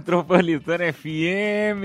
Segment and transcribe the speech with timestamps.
[0.00, 1.84] Metropolitana FM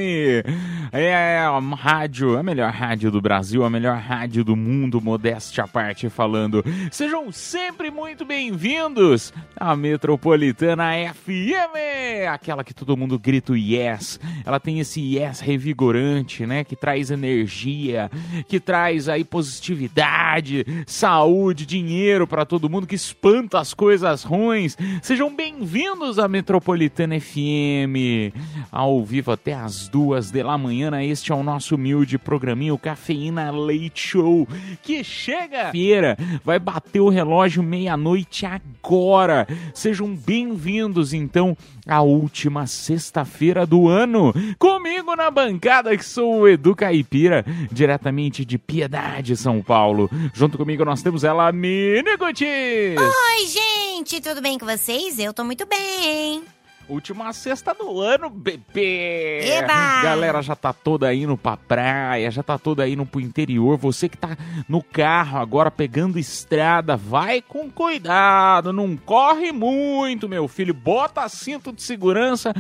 [0.94, 5.68] É a rádio, a melhor rádio do Brasil, a melhor rádio do mundo, modéstia à
[5.68, 6.64] parte falando.
[6.90, 14.18] Sejam sempre muito bem-vindos à Metropolitana FM, aquela que todo mundo grita yes.
[14.46, 18.10] Ela tem esse yes revigorante, né, que traz energia,
[18.48, 24.78] que traz aí positividade, saúde, dinheiro para todo mundo, que espanta as coisas ruins.
[25.02, 28.05] Sejam bem-vindos à Metropolitana FM,
[28.72, 30.92] ao vivo até as duas da manhã.
[31.04, 34.48] Este é o nosso humilde programinho Cafeína Leite Show,
[34.82, 39.48] que chega feira, vai bater o relógio meia-noite agora.
[39.74, 44.34] Sejam bem-vindos, então, à última sexta-feira do ano.
[44.58, 50.10] Comigo na bancada, que sou o Edu Caipira, diretamente de Piedade, São Paulo.
[50.34, 52.98] Junto comigo nós temos ela, Mini Gutis.
[52.98, 55.20] Oi, gente, tudo bem com vocês?
[55.20, 56.55] Eu tô muito bem.
[56.88, 59.40] Última sexta do ano, bebê!
[59.44, 60.04] Eba!
[60.04, 63.76] Galera já tá toda indo pra praia, já tá toda indo pro interior.
[63.78, 64.38] Você que tá
[64.70, 70.76] no carro agora pegando estrada, vai com cuidado, não corre muito, meu filho.
[70.76, 72.54] Bota cinto de segurança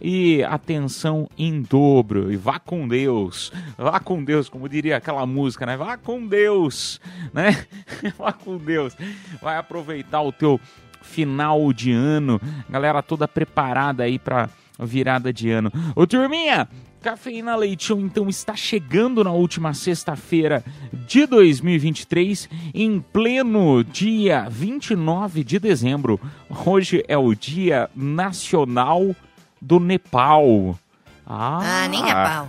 [0.00, 2.32] e atenção em dobro.
[2.32, 3.52] E vá com Deus.
[3.76, 5.76] Vá com Deus, como diria aquela música, né?
[5.76, 7.00] Vá com Deus,
[7.32, 7.64] né?
[8.18, 8.96] vá com Deus.
[9.40, 10.60] Vai aproveitar o teu
[11.02, 12.40] final de ano.
[12.68, 14.48] Galera toda preparada aí pra
[14.78, 15.72] virada de ano.
[15.96, 16.68] Ô turminha,
[17.02, 20.64] Cafeína Leitão então está chegando na última sexta-feira
[21.06, 26.20] de 2023, em pleno dia 29 de dezembro.
[26.66, 29.14] Hoje é o Dia Nacional
[29.60, 30.78] do Nepal.
[31.26, 32.48] Ah, Ah, nem é pau.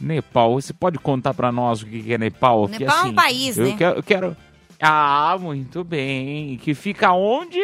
[0.00, 2.68] Nepal, você pode contar pra nós o que é Nepal?
[2.68, 3.74] Nepal é um país, eu né?
[3.78, 4.36] Quero, eu quero.
[4.80, 6.56] Ah, muito bem.
[6.58, 7.60] Que fica onde?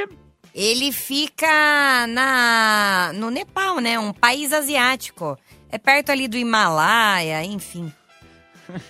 [0.55, 3.99] Ele fica na no Nepal, né?
[3.99, 5.39] Um país asiático.
[5.71, 7.93] É perto ali do Himalaia, enfim.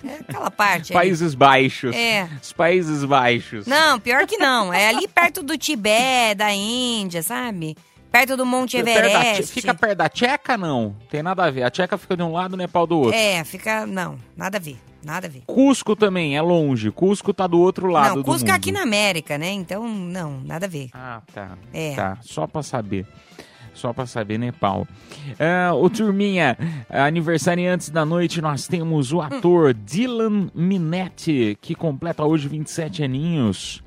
[0.03, 0.91] É aquela parte.
[0.93, 0.99] ali.
[1.05, 1.95] Países Baixos.
[1.95, 2.27] É.
[2.41, 3.67] Os Países Baixos.
[3.67, 4.73] Não, pior que não.
[4.73, 7.77] É ali perto do Tibete, da Índia, sabe?
[8.11, 9.53] Perto do Monte Everest.
[9.53, 10.95] Fica perto da Tcheca, não?
[11.09, 11.63] Tem nada a ver.
[11.63, 13.13] A Tcheca fica de um lado, o Nepal do outro.
[13.17, 13.85] É, fica.
[13.85, 14.77] Não, nada a ver.
[15.03, 15.43] Nada a ver.
[15.47, 16.91] Cusco também é longe.
[16.91, 18.49] Cusco tá do outro lado não, do Cusco mundo.
[18.49, 19.51] é aqui na América, né?
[19.51, 20.89] Então, não, nada a ver.
[20.93, 21.57] Ah, tá.
[21.73, 21.95] É.
[21.95, 23.05] Tá, só pra saber.
[23.73, 24.85] Só pra saber, Nepal.
[25.39, 26.57] Ah, ô, turminha,
[26.89, 33.81] aniversariantes da noite, nós temos o ator Dylan Minetti, que completa hoje 27 aninhos.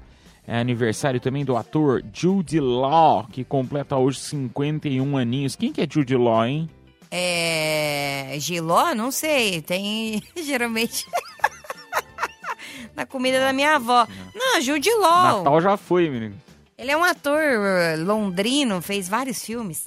[0.47, 5.57] É aniversário também do ator Jude Law, que completa hoje 51 aninhos.
[5.57, 6.69] Quem que é Jude Law, hein?
[7.11, 8.37] É.
[8.39, 8.95] Giló?
[8.95, 9.61] Não sei.
[9.63, 10.23] Tem.
[10.37, 11.07] Geralmente.
[12.95, 14.07] na comida da minha avó.
[14.35, 15.39] Não, Jude Law.
[15.39, 16.35] Natal já foi, menino.
[16.77, 19.85] Ele é um ator uh, londrino, fez vários filmes.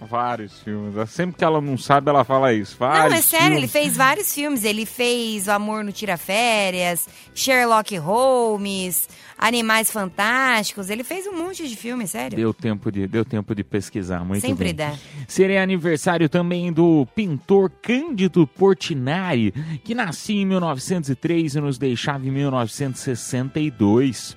[0.00, 1.10] Vários filmes.
[1.10, 2.76] Sempre que ela não sabe, ela fala isso.
[2.78, 3.72] Vários não, é sério, ele filmes.
[3.72, 4.64] fez vários filmes.
[4.64, 9.08] Ele fez O Amor no Tira Férias, Sherlock Holmes,
[9.38, 10.90] Animais Fantásticos.
[10.90, 12.36] Ele fez um monte de filmes, sério.
[12.36, 14.74] Deu tempo de, deu tempo de pesquisar, muito Sempre bem.
[14.74, 14.94] dá.
[15.26, 19.52] Seria aniversário também do pintor Cândido Portinari,
[19.82, 24.36] que nascia em 1903 e nos deixava em 1962.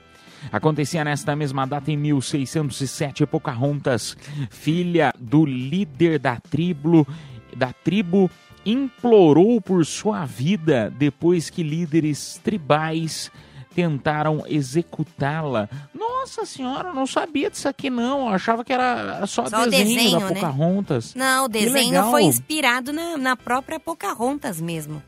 [0.52, 4.16] Acontecia nesta mesma data em 1607, Pocahontas,
[4.50, 7.08] filha do líder da tribo,
[7.56, 8.30] da tribo
[8.66, 13.32] implorou por sua vida depois que líderes tribais
[13.78, 15.70] tentaram executá-la.
[15.94, 18.22] Nossa senhora, eu não sabia disso aqui não.
[18.22, 20.34] Eu achava que era só, Só desenho, desenho, da né?
[20.34, 21.14] Pocahontas.
[21.14, 25.00] Não, o desenho foi inspirado na, na própria Pocahontas mesmo.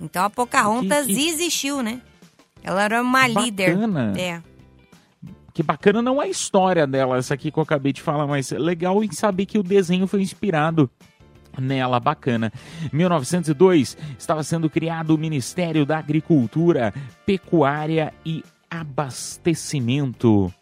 [0.00, 2.00] Então a Pocahontas Que- que- existiu, né?
[2.62, 3.74] Ela era uma líder.
[3.74, 4.12] Bacana.
[4.16, 4.40] É.
[5.52, 8.58] Que bacana não a história dela, essa aqui que eu acabei de falar, mas é
[8.58, 10.88] legal em saber que o desenho foi inspirado
[11.60, 12.52] nela bacana.
[12.92, 16.92] 1902 estava sendo criado o Ministério da Agricultura,
[17.24, 20.52] Pecuária e Abastecimento.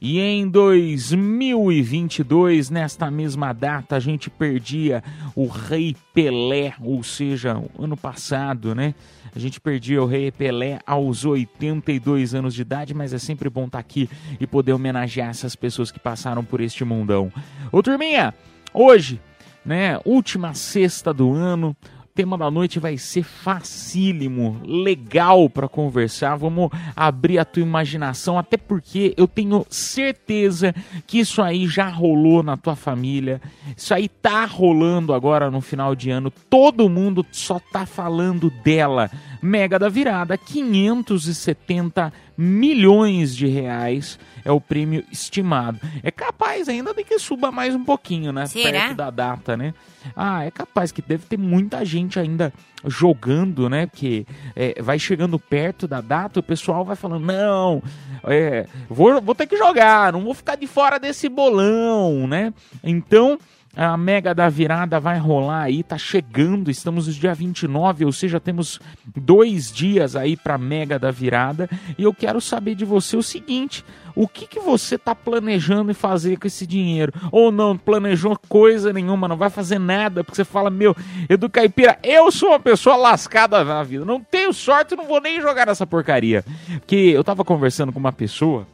[0.00, 5.02] E em 2022, nesta mesma data, a gente perdia
[5.34, 8.94] o Rei Pelé, ou seja, ano passado, né?
[9.34, 13.64] A gente perdia o Rei Pelé aos 82 anos de idade, mas é sempre bom
[13.64, 14.08] estar aqui
[14.38, 17.32] e poder homenagear essas pessoas que passaram por este mundão.
[17.72, 18.32] Ô turminha,
[18.72, 19.20] hoje,
[19.64, 21.76] né, última sexta do ano,
[22.18, 26.34] tema da noite vai ser facílimo, legal para conversar.
[26.34, 30.74] Vamos abrir a tua imaginação, até porque eu tenho certeza
[31.06, 33.40] que isso aí já rolou na tua família.
[33.76, 36.28] Isso aí tá rolando agora no final de ano.
[36.50, 39.08] Todo mundo só tá falando dela.
[39.40, 45.80] Mega da virada, 570 milhões de reais é o prêmio estimado.
[46.04, 48.46] É capaz ainda de que suba mais um pouquinho, né?
[48.46, 48.80] Será?
[48.82, 49.74] Perto da data, né?
[50.14, 52.52] Ah, é capaz que deve ter muita gente ainda
[52.84, 53.86] jogando, né?
[53.86, 54.24] Porque
[54.54, 57.82] é, vai chegando perto da data, o pessoal vai falando, não,
[58.22, 62.54] é, vou, vou ter que jogar, não vou ficar de fora desse bolão, né?
[62.84, 63.36] Então,
[63.76, 68.40] a Mega da Virada vai rolar aí, tá chegando, estamos no dia 29, ou seja,
[68.40, 68.80] temos
[69.16, 71.68] dois dias aí pra Mega da Virada.
[71.96, 73.84] E eu quero saber de você o seguinte:
[74.16, 77.12] o que, que você tá planejando em fazer com esse dinheiro?
[77.30, 80.96] Ou não planejou coisa nenhuma, não vai fazer nada, porque você fala, meu,
[81.28, 85.40] Edu Caipira, eu sou uma pessoa lascada na vida, não tenho sorte, não vou nem
[85.40, 86.44] jogar nessa porcaria.
[86.80, 88.66] Porque eu tava conversando com uma pessoa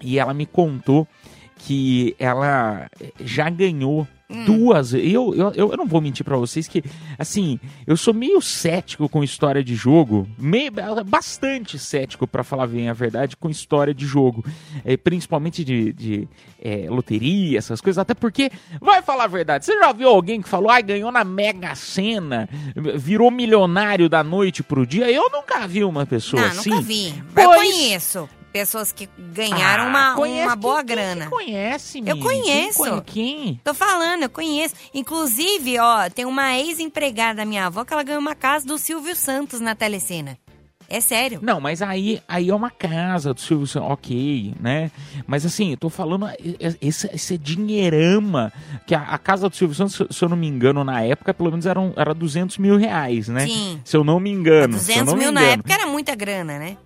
[0.00, 1.06] e ela me contou
[1.66, 2.88] que ela
[3.20, 4.06] já ganhou
[4.46, 4.92] duas.
[4.94, 6.82] Eu, eu, eu não vou mentir pra vocês que,
[7.18, 10.72] assim, eu sou meio cético com história de jogo, meio,
[11.06, 14.44] bastante cético, pra falar bem a verdade, com história de jogo,
[14.84, 16.28] é, principalmente de, de
[16.60, 17.98] é, loteria, essas coisas.
[17.98, 18.50] Até porque,
[18.80, 22.48] vai falar a verdade, você já viu alguém que falou, ai, ganhou na Mega Sena,
[22.96, 25.10] virou milionário da noite pro dia?
[25.10, 26.70] Eu nunca vi uma pessoa Não, assim.
[26.70, 27.14] nunca vi.
[27.32, 31.20] Pois- Eu conheço pessoas que ganharam Ah, uma, conhece uma boa quem- grana.
[31.22, 32.04] Quem conhece, Eu?
[32.04, 32.78] Quem conheço.
[32.78, 33.60] conhe- Quem?
[33.64, 34.76] Tô falando, eu conheço.
[34.94, 39.16] Inclusive, ó, tem uma ex-empregada da minha avó que ela ganhou uma casa do Silvio
[39.16, 40.38] Santos na telecena.
[40.88, 41.40] É sério.
[41.42, 44.90] Não, mas aí, aí é uma casa do Silvio Santos, ok, né?
[45.26, 46.28] Mas assim, eu tô falando,
[46.80, 48.52] esse, esse dinheirama,
[48.86, 51.50] que a, a casa do Silvio Santos, se- eu não me engano, na época, pelo
[51.50, 53.46] menos eram, era 200 mil reais, né?
[53.46, 53.80] Sim.
[53.84, 54.78] Se eu não me engano.
[54.78, 55.54] se eu 200 não me mil na engano.
[55.54, 56.76] época era muita grana, né?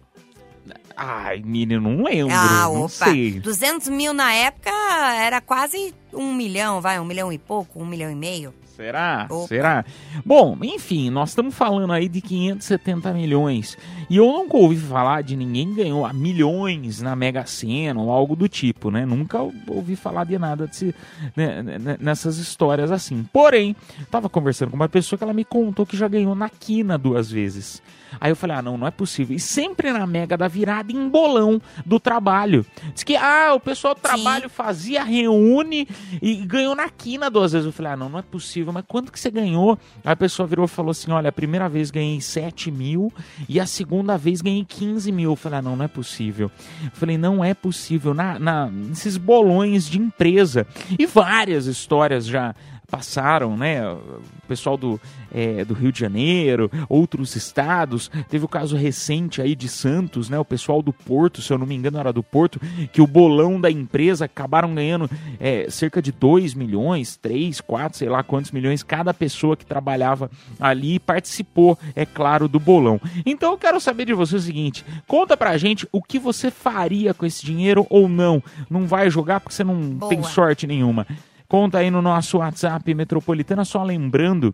[1.01, 2.89] Ai, menino, não lembro, ah, não opa.
[2.89, 3.39] sei.
[3.39, 4.71] 200 mil na época
[5.15, 8.53] era quase um milhão, vai, um milhão e pouco, um milhão e meio.
[8.75, 9.27] Será?
[9.31, 9.47] Opa.
[9.47, 9.85] Será?
[10.25, 13.77] Bom, enfim, nós estamos falando aí de 570 milhões.
[14.11, 18.35] E eu nunca ouvi falar de ninguém que ganhou milhões na Mega Sena ou algo
[18.35, 19.05] do tipo, né?
[19.05, 20.95] Nunca ouvi falar de nada desse,
[21.37, 23.25] né, né, nessas histórias assim.
[23.33, 23.75] Porém,
[24.11, 27.31] tava conversando com uma pessoa que ela me contou que já ganhou na quina duas
[27.31, 27.83] vezes.
[28.21, 29.37] Aí eu falei, ah, não, não é possível.
[29.37, 32.65] E sempre na Mega da Virada em bolão do trabalho.
[32.95, 35.89] Diz que, ah, o pessoal do trabalho fazia, reúne
[36.21, 37.67] e ganhou na quina duas vezes.
[37.67, 38.73] Eu falei, ah, não, não é possível.
[38.73, 39.79] Mas quanto que você ganhou?
[40.05, 43.13] Aí a pessoa virou e falou assim, olha, a primeira vez ganhei 7 mil
[43.49, 45.31] e a segunda vez ganhei 15 mil.
[45.31, 46.51] Eu falei, ah, não, não é possível.
[46.85, 48.15] Eu falei, não é possível.
[48.15, 50.67] Na, na, nesses bolões de empresa.
[50.99, 52.55] E várias histórias já
[52.91, 53.87] passaram, né?
[53.91, 55.01] O pessoal do,
[55.33, 58.11] é, do Rio de Janeiro, outros estados.
[58.29, 60.39] Teve o caso recente aí de Santos, né?
[60.39, 62.59] O pessoal do Porto, se eu não me engano, era do Porto,
[62.93, 68.09] que o bolão da empresa acabaram ganhando é, cerca de 2 milhões, 3, 4, sei
[68.09, 72.99] lá quantos milhões cada pessoa que trabalhava ali e participou, é claro, do bolão.
[73.27, 77.13] Então eu quero saber de você o seguinte: conta pra gente o que você faria
[77.13, 78.43] com esse dinheiro ou não.
[78.71, 80.09] Não vai jogar porque você não Boa.
[80.09, 81.07] tem sorte nenhuma.
[81.49, 84.53] Conta aí no nosso WhatsApp Metropolitana, só lembrando,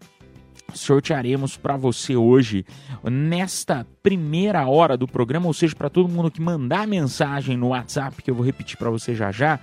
[0.73, 2.65] sortearemos para você hoje,
[3.03, 8.23] nesta primeira hora do programa, ou seja, para todo mundo que mandar mensagem no WhatsApp,
[8.23, 9.59] que eu vou repetir para você já já,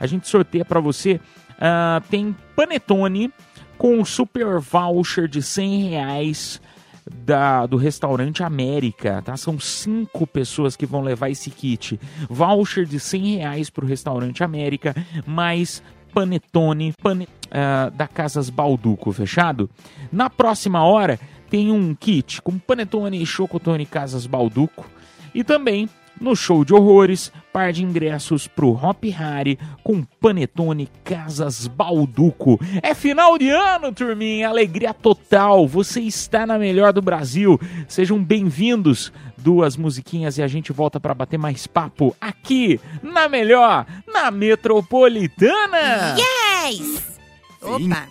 [0.00, 1.20] a gente sorteia para você,
[1.60, 3.30] ah, tem Panetone
[3.76, 6.62] com super voucher de 100 reais
[7.10, 9.36] da, do restaurante América, tá?
[9.36, 12.00] São cinco pessoas que vão levar esse kit.
[12.28, 14.94] Voucher de 100 reais pro restaurante América,
[15.26, 19.68] mais panetone pane- ah, da Casas Balduco, fechado?
[20.12, 24.86] Na próxima hora tem um kit com panetone e chocotone Casas Balduco
[25.34, 25.88] e também
[26.20, 32.60] no show de horrores, par de ingressos pro Hop Harry com Panetone Casas Balduco.
[32.82, 35.66] É final de ano, turminha, alegria total.
[35.66, 37.58] Você está na melhor do Brasil.
[37.88, 39.12] Sejam bem-vindos.
[39.38, 46.16] Duas musiquinhas e a gente volta para bater mais papo aqui na melhor, na Metropolitana.
[46.18, 47.18] Yes!
[47.62, 48.06] Opa!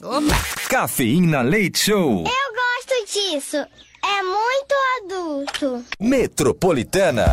[0.00, 0.68] Opa!
[0.68, 2.24] Cafeína Leite Show.
[2.24, 3.89] Eu gosto disso.
[4.02, 5.84] É muito adulto.
[6.00, 7.26] Metropolitana.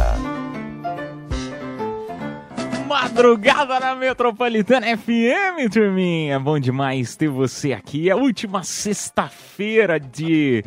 [2.87, 6.39] Madrugada na Metropolitana FM, turminha.
[6.39, 8.07] Bom demais ter você aqui.
[8.09, 10.63] É a última sexta-feira de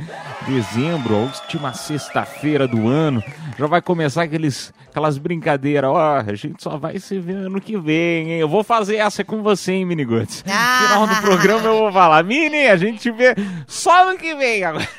[0.47, 3.25] dezembro, a última sexta-feira do ano.
[3.59, 5.91] Já vai começar aqueles, aquelas brincadeiras.
[5.91, 8.39] Ó, a gente só vai se ver ano que vem, hein?
[8.41, 10.45] Eu vou fazer essa com você, hein, Miniguts?
[10.47, 10.81] No Ah.
[10.83, 12.23] final do programa eu vou falar.
[12.23, 13.35] Mini, a gente te vê
[13.67, 14.87] só ano que vem agora.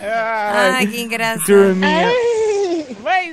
[0.00, 1.44] Ai, que engraçado.
[1.44, 2.08] Turminha.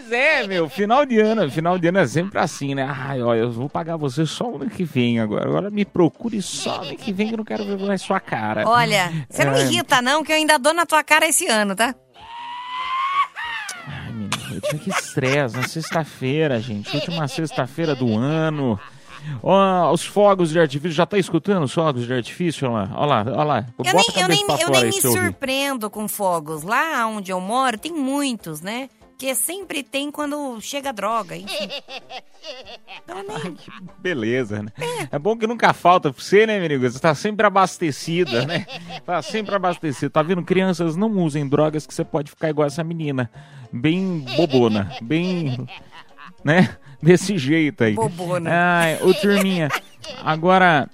[0.06, 2.88] Mas é, meu, final de ano, final de ano é sempre assim, né?
[2.88, 5.48] Ai, ó, eu vou pagar você só ano que vem agora.
[5.48, 8.68] Agora me procure só ano que vem que eu não quero ver mais sua cara.
[8.68, 9.64] Olha, você não me É.
[9.64, 11.96] irrita não, que eu ainda dou na tua cara esse ano, tá?
[13.88, 16.96] Ai, menino, eu tinha que estresse na sexta-feira, gente.
[16.96, 18.80] Última sexta-feira do ano.
[19.42, 22.70] Ó, os fogos de artifício, já tá escutando os fogos de artifício?
[22.70, 23.66] Olha lá, olha lá, olha lá.
[23.80, 26.62] Eu Bota nem, eu nem, eu nem me surpreendo com fogos.
[26.62, 28.88] Lá onde eu moro tem muitos, né?
[29.18, 31.70] Que sempre tem quando chega droga, enfim.
[33.04, 33.58] Então, nem-
[34.00, 34.72] Beleza, né?
[35.12, 36.80] É bom que nunca falta pra você, né, menino?
[36.82, 38.66] Você tá sempre abastecida, né?
[39.04, 40.12] Tá sempre abastecido.
[40.12, 40.44] Tá vendo?
[40.44, 43.32] Crianças, não usem drogas que você pode ficar igual essa menina.
[43.74, 44.92] Bem bobona.
[45.02, 45.68] Bem.
[46.44, 46.78] Né?
[47.02, 47.94] Desse jeito aí.
[47.94, 48.50] Bobona.
[48.54, 49.70] Ai, ô turminha.
[50.24, 50.88] Agora,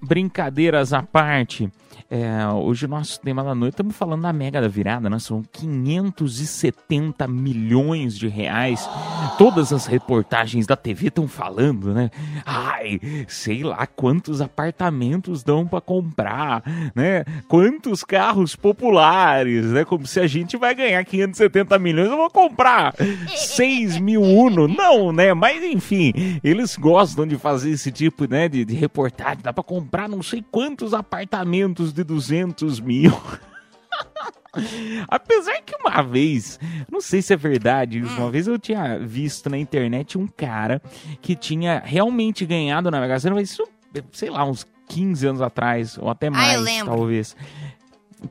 [0.00, 1.68] brincadeiras à parte.
[2.14, 5.18] É, hoje o nosso tema da noite, estamos falando da mega da virada, né?
[5.18, 8.88] São 570 milhões de reais.
[9.36, 12.12] Todas as reportagens da TV estão falando, né?
[12.46, 16.62] Ai, sei lá quantos apartamentos dão para comprar,
[16.94, 17.24] né?
[17.48, 19.84] Quantos carros populares, né?
[19.84, 22.94] Como se a gente vai ganhar 570 milhões, eu vou comprar
[23.26, 24.68] 6 mil Uno.
[24.68, 25.34] Não, né?
[25.34, 26.12] Mas enfim,
[26.44, 28.48] eles gostam de fazer esse tipo, né?
[28.48, 29.42] De, de reportagem.
[29.42, 33.12] Dá para comprar não sei quantos apartamentos de 200 mil.
[35.08, 39.50] Apesar que uma vez, não sei se é verdade isso, uma vez eu tinha visto
[39.50, 40.80] na internet um cara
[41.20, 43.66] que tinha realmente ganhado na Mega Sena, mas isso,
[44.12, 46.86] sei lá, uns 15 anos atrás, ou até mais, lembro.
[46.86, 47.36] talvez.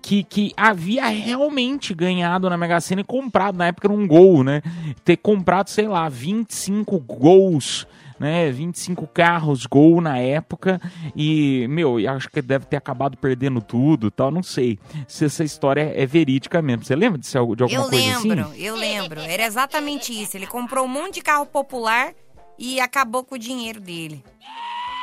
[0.01, 4.43] Que, que havia realmente ganhado na Mega Sena e comprado, na época era um gol,
[4.43, 4.61] né?
[5.03, 7.85] Ter comprado, sei lá, 25 gols
[8.23, 8.49] né?
[8.51, 10.79] 25 carros gol na época
[11.15, 15.43] e, meu, eu acho que deve ter acabado perdendo tudo, tal, não sei se essa
[15.43, 16.85] história é verídica mesmo.
[16.85, 18.61] Você lembra de, alguma Eu coisa lembro, assim?
[18.63, 19.19] eu lembro.
[19.19, 20.37] Era exatamente isso.
[20.37, 22.13] Ele comprou um monte de carro popular
[22.57, 24.23] e acabou com o dinheiro dele.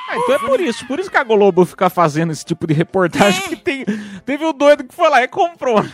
[0.08, 2.72] Ah, então é por isso, por isso que a Globo fica fazendo esse tipo de
[2.74, 3.48] reportagem É.
[3.48, 3.84] que tem,
[4.24, 5.84] teve o doido que foi lá e comprou.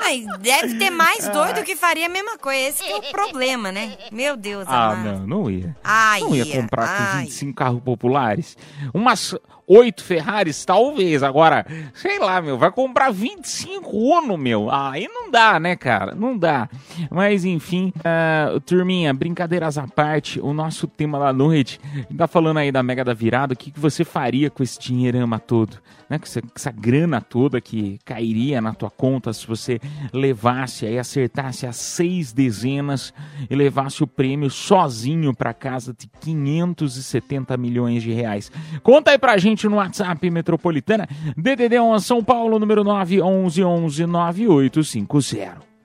[0.00, 2.68] Mas deve ter mais doido que faria a mesma coisa.
[2.68, 3.96] Esse que é o problema, né?
[4.12, 5.18] Meu Deus, Ah, amado.
[5.20, 5.76] não, não ia.
[5.82, 7.24] Ai, Não ia comprar com ai.
[7.24, 8.56] 25 carros populares.
[8.94, 9.34] Umas
[9.66, 11.22] oito Ferraris, talvez.
[11.22, 14.70] Agora, sei lá, meu, vai comprar 25 Uno, meu.
[14.70, 16.14] Aí não dá, né, cara?
[16.14, 16.68] Não dá.
[17.10, 21.80] Mas, enfim, ah, turminha, brincadeiras à parte, o nosso tema da noite,
[22.16, 25.38] tá falando aí da Mega da Virada, o que, que você faria com esse dinheirama
[25.38, 25.78] todo?
[26.08, 26.18] Né?
[26.18, 29.80] Com essa, com essa grana toda que cairia na tua conta se você
[30.12, 33.12] levasse aí, acertasse as seis dezenas
[33.48, 38.52] e levasse o prêmio sozinho para casa de 570 milhões de reais.
[38.82, 45.75] Conta aí pra gente no WhatsApp Metropolitana, DDD 1 São Paulo, número 911 9850.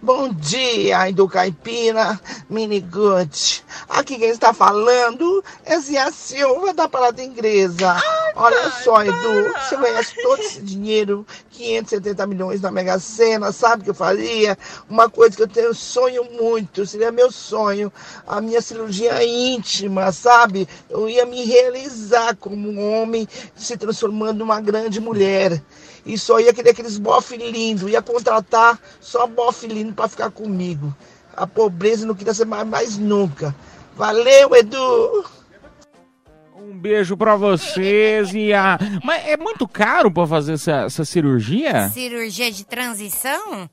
[0.00, 3.64] Bom dia, Edu Caipira, Mini Good.
[3.88, 7.96] Aqui quem está falando é Zia Silva da Parada Inglesa.
[8.36, 13.80] Olha só, Edu, se eu ganhasse todo esse dinheiro, 570 milhões na Mega Sena, sabe
[13.80, 14.56] o que eu faria?
[14.88, 17.92] Uma coisa que eu tenho sonho muito, seria meu sonho,
[18.24, 20.68] a minha cirurgia íntima, sabe?
[20.88, 23.26] Eu ia me realizar como um homem
[23.56, 25.60] se transformando numa grande mulher.
[26.08, 30.92] E só ia querer aqueles bofe lindo, ia contratar só bofe lindo para ficar comigo.
[31.36, 33.54] A pobreza não queria ser mais, mais nunca.
[33.94, 35.24] Valeu, Edu!
[36.56, 38.78] Um beijo pra vocês e a...
[39.04, 41.88] Mas é muito caro pra fazer essa, essa cirurgia?
[41.90, 43.68] Cirurgia de transição?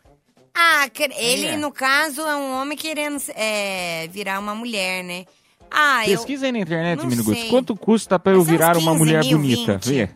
[0.53, 1.57] Ah, cre- ele, É.
[1.57, 5.25] no caso, é um homem querendo é, virar uma mulher, né?
[5.69, 6.17] Ah, eu...
[6.17, 7.49] Pesquisa aí na internet, sei.
[7.49, 9.73] Quanto custa pra eu é virar uma 15 mulher mil, bonita?
[9.73, 9.85] 20.
[9.85, 10.09] Vê.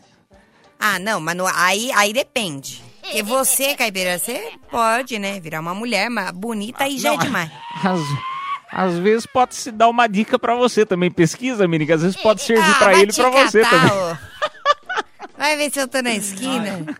[0.80, 2.82] Ah, não, mas no- aí, aí depende.
[3.02, 5.38] Porque você, Caipira, você pode, né?
[5.40, 7.50] Virar uma mulher mas bonita aí já é Não, demais.
[7.84, 8.00] Às,
[8.72, 11.10] às vezes pode se dar uma dica pra você também.
[11.10, 13.90] Pesquisa, Mini, que às vezes pode servir Ah, pra vai ele e pra você catar,
[13.90, 14.18] também.
[15.36, 16.84] Vai ver se eu tô na esquina.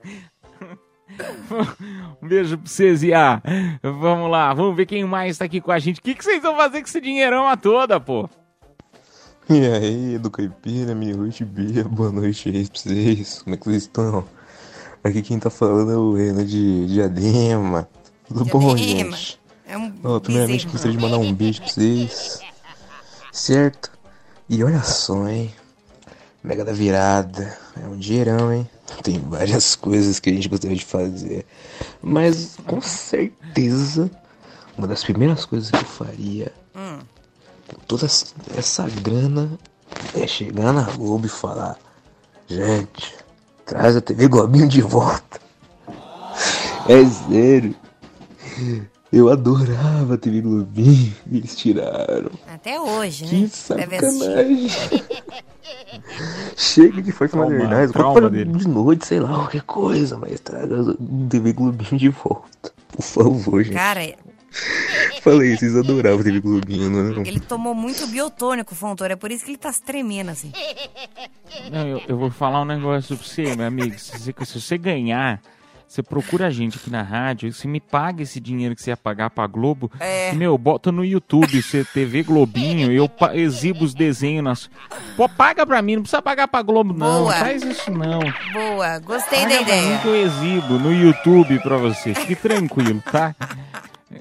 [2.22, 3.42] Um beijo pra vocês e a...
[3.82, 5.98] Vamos lá, vamos ver quem mais tá aqui com a gente.
[5.98, 8.28] O que, que vocês vão fazer com esse dinheirão a toda, pô?
[9.52, 13.64] E aí, do Caipira, minha noite, Bia, boa noite aí pra vocês, como é que
[13.64, 14.24] vocês estão?
[15.02, 17.88] Aqui quem tá falando é o Renan de Diadema,
[18.28, 19.16] tudo bom, Diadema.
[19.16, 19.40] gente?
[19.66, 22.38] É um Ó, primeiramente gostaria de mandar um beijo pra vocês,
[23.32, 23.90] certo?
[24.48, 25.52] E olha só, hein,
[26.44, 28.70] Mega da Virada, é um dinheirão, hein?
[29.02, 31.44] Tem várias coisas que a gente gostaria de fazer,
[32.00, 34.08] mas com certeza,
[34.78, 37.00] uma das primeiras coisas que eu faria Hum.
[37.86, 39.50] Toda essa- grana
[40.14, 41.76] é chegar na Globo e falar:
[42.48, 43.14] Gente,
[43.66, 45.40] traz a TV Globinho de volta.
[46.88, 47.74] É sério.
[49.12, 52.30] Eu adorava a TV Globinho eles tiraram.
[52.52, 53.44] Até hoje, Que né?
[53.46, 53.66] Assistir.
[53.98, 54.70] sacanagem.
[56.56, 61.52] Chega de força maternais, compra de noite, sei lá, qualquer coisa, mas traga a TV
[61.52, 62.72] Globinho de volta.
[62.92, 63.74] Por favor, gente.
[63.74, 64.00] Cara,
[65.22, 67.28] Falei, vocês adoravam TV Globinho, não é?
[67.28, 69.12] ele tomou muito biotônico, Fontoura.
[69.12, 70.52] É por isso que ele tá se tremendo assim.
[71.70, 73.98] Não, eu, eu vou falar um negócio pra você, meu amigo.
[73.98, 75.40] Se você, se você ganhar,
[75.86, 78.96] você procura a gente aqui na rádio, você me paga esse dinheiro que você ia
[78.96, 79.90] pagar pra Globo.
[79.98, 80.32] É.
[80.32, 84.44] Meu, bota no YouTube, você TV Globinho, eu exibo os desenhos.
[84.44, 84.70] Nas...
[85.16, 87.24] Pô, paga pra mim, não precisa pagar pra Globo, não.
[87.24, 87.34] Boa.
[87.34, 88.20] Faz isso não.
[88.52, 89.98] Boa, gostei da Paga pra mim ideia.
[89.98, 92.14] que eu exibo no YouTube pra você.
[92.14, 93.34] Fique tranquilo, tá?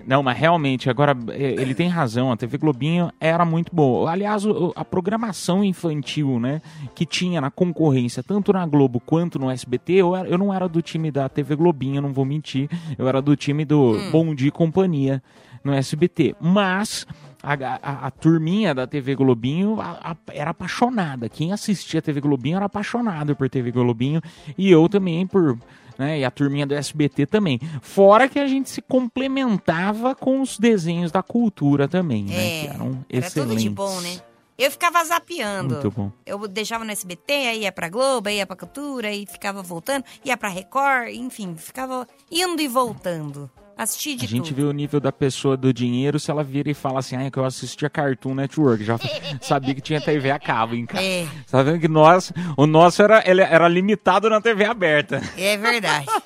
[0.05, 2.31] Não, mas realmente, agora é, ele tem razão.
[2.31, 4.11] A TV Globinho era muito boa.
[4.11, 4.43] Aliás,
[4.75, 6.61] a programação infantil, né,
[6.93, 10.69] que tinha na concorrência, tanto na Globo quanto no SBT, eu, era- eu não era
[10.69, 12.69] do time da TV Globinho, não vou mentir.
[12.99, 15.23] Eu era do time do Bom Dia e Companhia
[15.63, 16.35] no SBT.
[16.39, 17.07] Mas
[17.41, 21.27] a, a- a turminha da TV Globinho a- era apaixonada.
[21.27, 24.21] Quem assistia a TV Globinho era apaixonado por TV Globinho.
[24.55, 25.57] E eu também por.
[25.99, 27.59] Né, e a turminha do SBT também.
[27.81, 32.35] Fora que a gente se complementava com os desenhos da cultura também, né?
[32.35, 33.33] É, Que eram Era excelentes.
[33.33, 34.21] tudo de bom, né?
[34.57, 35.73] Eu ficava zapeando.
[35.75, 36.11] Muito bom.
[36.25, 40.03] Eu deixava no SBT, aí ia pra Globo, aí ia pra Cultura, aí ficava voltando,
[40.23, 43.49] ia pra Record, enfim, ficava indo e voltando.
[43.81, 44.57] Assisti de A gente tudo.
[44.57, 47.31] vê o nível da pessoa do dinheiro se ela vira e fala assim, ah, é
[47.31, 48.97] que eu assistia Cartoon Network, já
[49.41, 51.01] sabia que tinha TV a cabo em casa.
[51.03, 55.21] É, Tá vendo que nós, o nosso era, era limitado na TV aberta.
[55.37, 56.05] é verdade.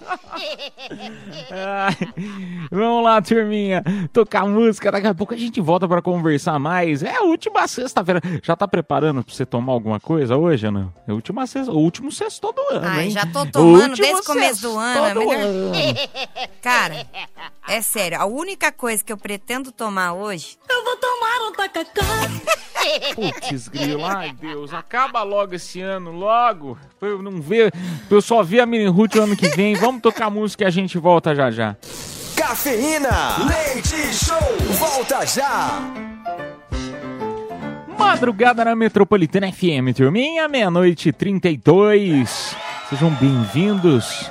[2.72, 3.84] Vamos lá, turminha.
[4.12, 4.92] Tocar música.
[4.92, 7.04] Daqui a pouco a gente volta pra conversar mais.
[7.04, 8.22] É a última sexta-feira.
[8.42, 10.92] Já tá preparando pra você tomar alguma coisa hoje, não?
[11.08, 13.12] É a última sexta, o último sexto do ano, Ai, hein?
[13.12, 15.72] já tô tomando desde o começo do ano, é melhor- ano.
[16.62, 17.06] Cara,
[17.68, 20.58] é sério, a única coisa que eu pretendo tomar hoje.
[20.70, 22.04] Eu vou tomar um tacacá.
[23.16, 26.78] Putz, grilo, ai Deus, acaba logo esse ano, logo.
[27.00, 27.74] Pra eu não ver,
[28.10, 29.76] eu só ver a Mini Ruth o ano que vem.
[29.76, 31.78] Vamos tocar música e a gente volta já já.
[32.36, 33.38] Cafeína.
[33.48, 34.38] Leite Show.
[34.78, 35.82] Volta já.
[37.98, 42.56] Madrugada na Metropolitana FM, turminha, meia-noite e 32.
[42.90, 44.30] Sejam bem-vindos.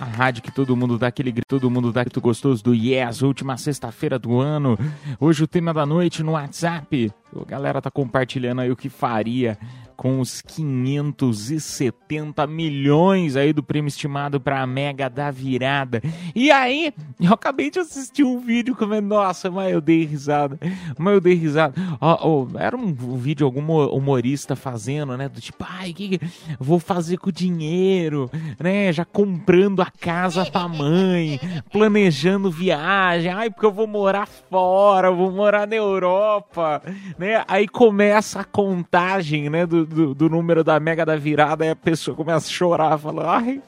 [0.00, 3.22] A rádio que todo mundo dá aquele grito, todo mundo dá grito gostoso do Yes,
[3.22, 4.76] última sexta-feira do ano.
[5.20, 7.12] Hoje o tema da noite no WhatsApp.
[7.34, 9.56] A galera tá compartilhando aí o que faria
[9.96, 16.02] com os 570 milhões aí do prêmio estimado para a Mega da Virada.
[16.34, 20.58] E aí, eu acabei de assistir um vídeo como nossa, mas eu dei risada.
[20.98, 21.74] Mas eu dei risada.
[22.00, 26.26] Ó, ó, era um vídeo algum humorista fazendo, né, do tipo, ai, que, que
[26.58, 31.40] vou fazer com o dinheiro, né, já comprando a casa pra mãe,
[31.72, 36.82] planejando viagem, ai, porque eu vou morar fora, vou morar na Europa,
[37.18, 37.44] né?
[37.46, 41.76] Aí começa a contagem, né, do, do, do número da mega da virada, aí a
[41.76, 43.62] pessoa começa a chorar, fala, ai,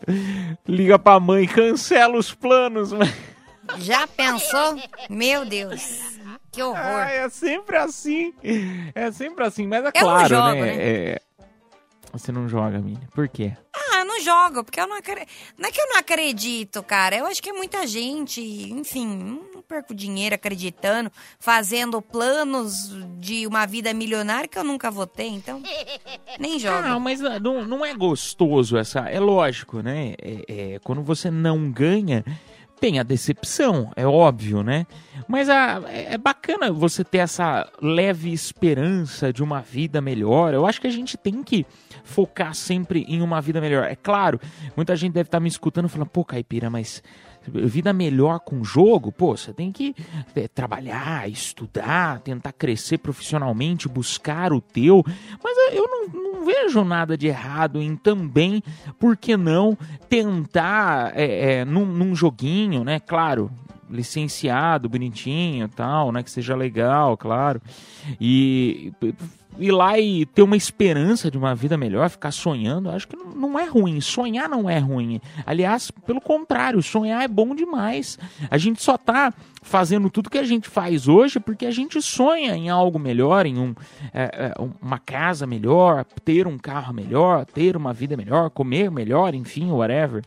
[0.67, 2.91] liga pra mãe, cancela os planos.
[3.79, 4.77] Já pensou?
[5.11, 6.19] Meu Deus,
[6.53, 6.77] que horror.
[6.77, 8.33] Ai, é sempre assim,
[8.95, 10.61] é sempre assim, mas é não claro, jogo, né?
[10.61, 10.77] né?
[10.79, 11.21] é-
[12.19, 13.53] Você não joga, Mini, por quê?
[13.75, 15.29] Ah, eu não jogo, porque eu não acredito.
[15.59, 17.17] Não é que eu não acredito, cara.
[17.17, 23.67] Eu acho que é muita gente, enfim, não perco dinheiro acreditando, fazendo planos de uma
[23.67, 25.63] vida milionária que eu nunca vou ter, então.
[26.41, 26.83] Nem jogo.
[26.83, 29.01] Não, mas ah, não, não é gostoso essa.
[29.11, 30.15] É lógico, né?
[30.21, 32.25] É, é, quando você não ganha,
[32.81, 34.87] tem a decepção, é óbvio, né?
[35.29, 40.55] Mas a, é é bacana você ter essa leve esperança de uma vida melhor.
[40.55, 41.67] Eu acho que a gente tem que
[42.05, 43.85] focar sempre em uma vida melhor.
[43.85, 44.41] É claro,
[44.75, 47.03] muita gente deve estar me escutando falando, pô, Caipira, mas
[47.51, 49.95] vida melhor com jogo, pô, você tem que
[50.35, 55.05] é, trabalhar, estudar, tentar crescer profissionalmente, buscar o teu.
[55.43, 58.63] Mas eu- não, não vejo nada de errado em também,
[58.99, 59.77] por que não,
[60.09, 63.01] tentar é, é, num, num joguinho, né?
[63.01, 63.51] Claro,
[63.89, 66.23] licenciado, bonitinho tal, né?
[66.23, 67.61] Que seja legal, claro.
[68.21, 68.93] E
[69.59, 73.59] ir lá e ter uma esperança de uma vida melhor, ficar sonhando, acho que não-
[73.59, 74.01] é ruim.
[74.01, 75.21] Sonhar não é ruim.
[75.47, 78.19] Aliás, pelo contrário, sonhar é bom demais.
[78.51, 82.55] A gente só tá fazendo tudo que a gente faz hoje porque a gente sonha
[82.55, 83.75] em algo melhor, em um,
[84.13, 89.35] é, é, uma casa melhor, ter um carro melhor, ter uma vida melhor, comer melhor,
[89.35, 90.23] enfim, whatever.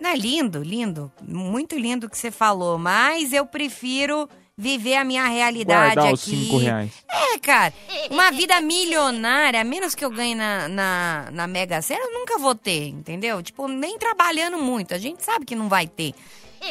[0.00, 1.10] Não é lindo, lindo.
[1.26, 6.14] Muito lindo o que você falou, mas eu prefiro viver a minha realidade Guardar aqui.
[6.14, 6.92] os cinco reais.
[7.10, 7.74] É, cara,
[8.10, 12.38] uma vida milionária, a menos que eu ganhe na, na, na Mega Sena, eu nunca
[12.38, 13.42] vou ter, entendeu?
[13.42, 16.14] Tipo, nem trabalhando muito, a gente sabe que não vai ter.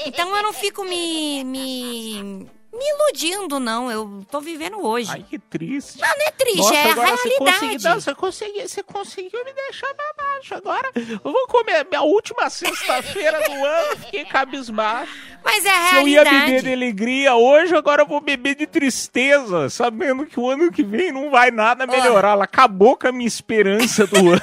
[0.05, 3.91] Então eu não fico me, me, me iludindo, não.
[3.91, 5.09] Eu tô vivendo hoje.
[5.11, 5.99] Ai, que triste.
[6.01, 7.83] Não, não é triste, Nossa, é a agora você conseguiu, realidade.
[7.83, 10.55] não, você, conseguiu, você conseguiu me deixar pra baixo.
[10.55, 15.11] Agora eu vou comer minha última sexta-feira do ano, fiquei cabisbaixo.
[15.45, 16.45] Mas é a Se eu ia realidade.
[16.51, 20.81] beber de alegria hoje, agora eu vou beber de tristeza, sabendo que o ano que
[20.83, 22.31] vem não vai nada melhorar.
[22.31, 24.41] Ela acabou com a minha esperança do ano.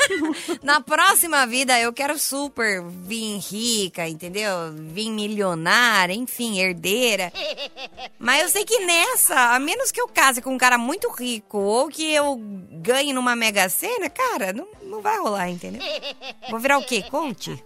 [0.63, 4.51] Na próxima vida eu quero super vir rica, entendeu?
[4.75, 7.33] Vir milionária, enfim, herdeira.
[8.23, 11.57] Mas eu sei que nessa, a menos que eu case com um cara muito rico
[11.57, 12.39] ou que eu
[12.73, 15.81] ganhe numa mega sena, cara, não, não vai rolar, entendeu?
[16.51, 17.03] Vou virar o quê?
[17.11, 17.65] Conte?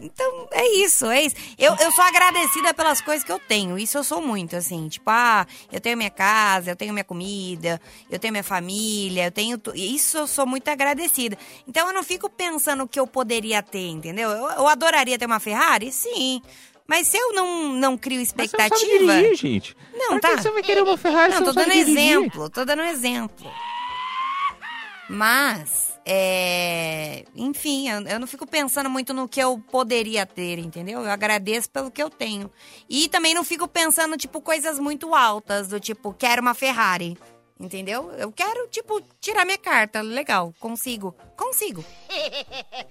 [0.00, 1.36] Então é isso, é isso.
[1.56, 3.78] Eu, eu sou agradecida pelas coisas que eu tenho.
[3.78, 4.88] Isso eu sou muito, assim.
[4.88, 7.80] Tipo, ah, eu tenho minha casa, eu tenho minha comida,
[8.10, 9.60] eu tenho minha família, eu tenho.
[9.72, 11.38] Isso eu sou muito agradecida.
[11.68, 14.30] Então eu não fico pensando o que eu poderia ter, entendeu?
[14.30, 15.92] Eu, eu adoraria ter uma Ferrari?
[15.92, 16.42] Sim.
[16.90, 18.80] Mas se eu não, não crio Mas você não expectativa.
[18.80, 19.76] sabe dirigir, gente.
[19.94, 20.36] Não, que tá.
[20.36, 21.98] você vai querer uma Ferrari Não, tô você não dando dirigir?
[21.98, 23.52] exemplo, tô dando um exemplo.
[25.08, 27.24] Mas, é...
[27.36, 31.02] enfim, eu, eu não fico pensando muito no que eu poderia ter, entendeu?
[31.02, 32.50] Eu agradeço pelo que eu tenho.
[32.88, 37.16] E também não fico pensando, tipo, coisas muito altas, do tipo, quero uma Ferrari.
[37.60, 38.10] Entendeu?
[38.12, 40.00] Eu quero, tipo, tirar minha carta.
[40.00, 41.14] Legal, consigo.
[41.36, 41.84] Consigo.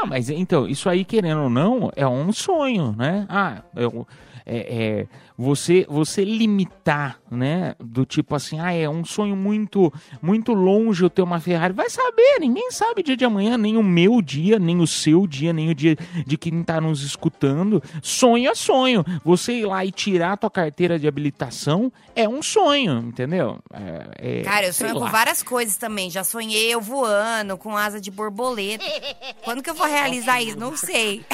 [0.00, 3.26] Ah, mas então, isso aí, querendo ou não, é um sonho, né?
[3.28, 4.06] Ah, eu,
[4.46, 5.06] é, é,
[5.38, 7.76] você, você limitar, né?
[7.78, 11.72] Do tipo assim, ah, é um sonho muito, muito longe eu ter uma Ferrari.
[11.72, 15.52] Vai saber, ninguém sabe dia de amanhã, nem o meu dia, nem o seu dia,
[15.52, 15.96] nem o dia
[16.26, 17.80] de quem tá nos escutando.
[18.02, 19.04] Sonho é sonho.
[19.24, 23.60] Você ir lá e tirar a tua carteira de habilitação é um sonho, entendeu?
[23.72, 25.10] É, é, Cara, eu sonho com lá.
[25.10, 26.10] várias coisas também.
[26.10, 28.84] Já sonhei eu voando, com asa de borboleta.
[29.44, 30.58] Quando que eu vou realizar isso?
[30.58, 31.24] Não sei.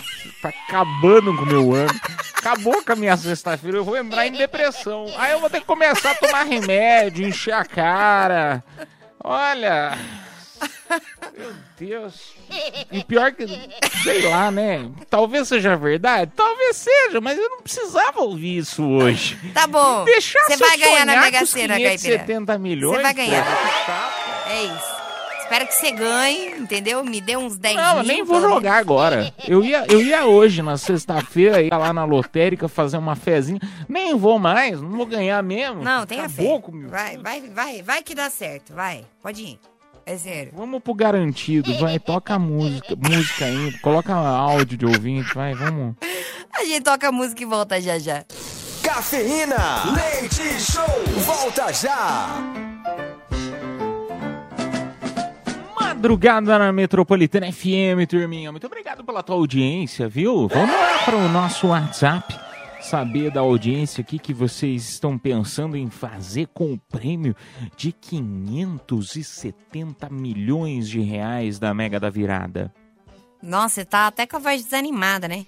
[0.43, 1.91] Tá acabando com o meu ano.
[2.37, 3.79] Acabou com a minha sexta-feira.
[3.79, 5.07] Eu vou entrar em depressão.
[5.17, 8.63] Aí eu vou ter que começar a tomar remédio, encher a cara.
[9.23, 9.99] Olha.
[11.37, 12.35] Meu Deus.
[12.93, 13.47] E pior que,
[14.03, 14.89] sei lá, né?
[15.11, 16.31] Talvez seja verdade.
[16.37, 19.37] Talvez seja, mas eu não precisava ouvir isso hoje.
[19.53, 20.05] Tá bom.
[20.05, 22.19] Deixar Você você vai ganhar na Mega Sena, Caipira.
[22.19, 22.97] 570 milhões.
[22.97, 23.45] Você vai ganhar.
[24.49, 24.94] É isso.
[25.55, 27.05] Espero que você ganhe, entendeu?
[27.05, 28.07] Me dê uns 10 Não, eu mil.
[28.09, 29.33] nem vou jogar agora.
[29.47, 33.61] Eu ia, eu ia hoje, na sexta-feira, ia lá na lotérica fazer uma fezinha.
[33.89, 35.81] Nem vou mais, não vou ganhar mesmo.
[35.81, 36.43] Não, tenha fé.
[36.43, 36.91] Acabou comigo.
[36.91, 38.75] Vai, vai, vai, vai que dá certo.
[38.75, 39.61] Vai, pode ir.
[40.05, 40.51] É sério.
[40.57, 45.95] Vamos pro garantido, vai, toca a música, música aí, coloca áudio de ouvinte, vai, vamos.
[46.53, 48.25] A gente toca a música e volta já já.
[48.83, 50.85] Cafeína, leite show,
[51.25, 52.29] volta já.
[56.05, 58.53] Madrugada na Metropolitana FM, turminha.
[58.53, 60.47] Muito obrigado pela tua audiência, viu?
[60.49, 62.39] Vamos lá para o nosso WhatsApp.
[62.83, 67.35] Saber da audiência o que, que vocês estão pensando em fazer com o prêmio
[67.75, 72.71] de 570 milhões de reais da Mega da Virada.
[73.43, 75.47] Nossa, você tá até com a voz desanimada, né?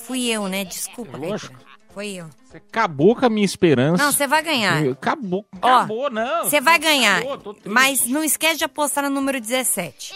[0.00, 0.64] Fui eu, né?
[0.64, 1.54] Desculpa, É lógico.
[1.96, 2.28] Foi eu.
[2.44, 4.04] Você acabou com a minha esperança.
[4.04, 4.86] Não, você vai ganhar.
[4.86, 6.44] Acabou, Ó, acabou, não.
[6.44, 7.20] Você vai ganhar.
[7.22, 7.56] Acabou.
[7.64, 10.12] Mas não esquece de apostar no número 17.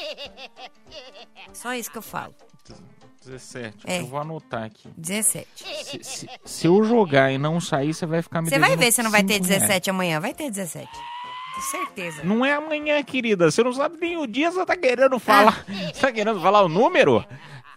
[1.55, 2.35] Só isso que eu falo.
[3.25, 4.01] 17, É.
[4.01, 4.91] eu vou anotar aqui.
[4.95, 5.49] 17.
[5.57, 8.93] Se, se- se eu jogar e não sair, você vai ficar me Você vai ver
[8.93, 9.63] se não vai ter cinco reais.
[9.63, 10.21] 17 amanhã.
[10.21, 10.87] Vai ter 17.
[11.55, 12.23] Com certeza.
[12.25, 13.51] Não é amanhã, querida.
[13.51, 15.65] Você não sabe nem o dia, você tá querendo falar.
[15.67, 17.25] Você tá querendo falar o número?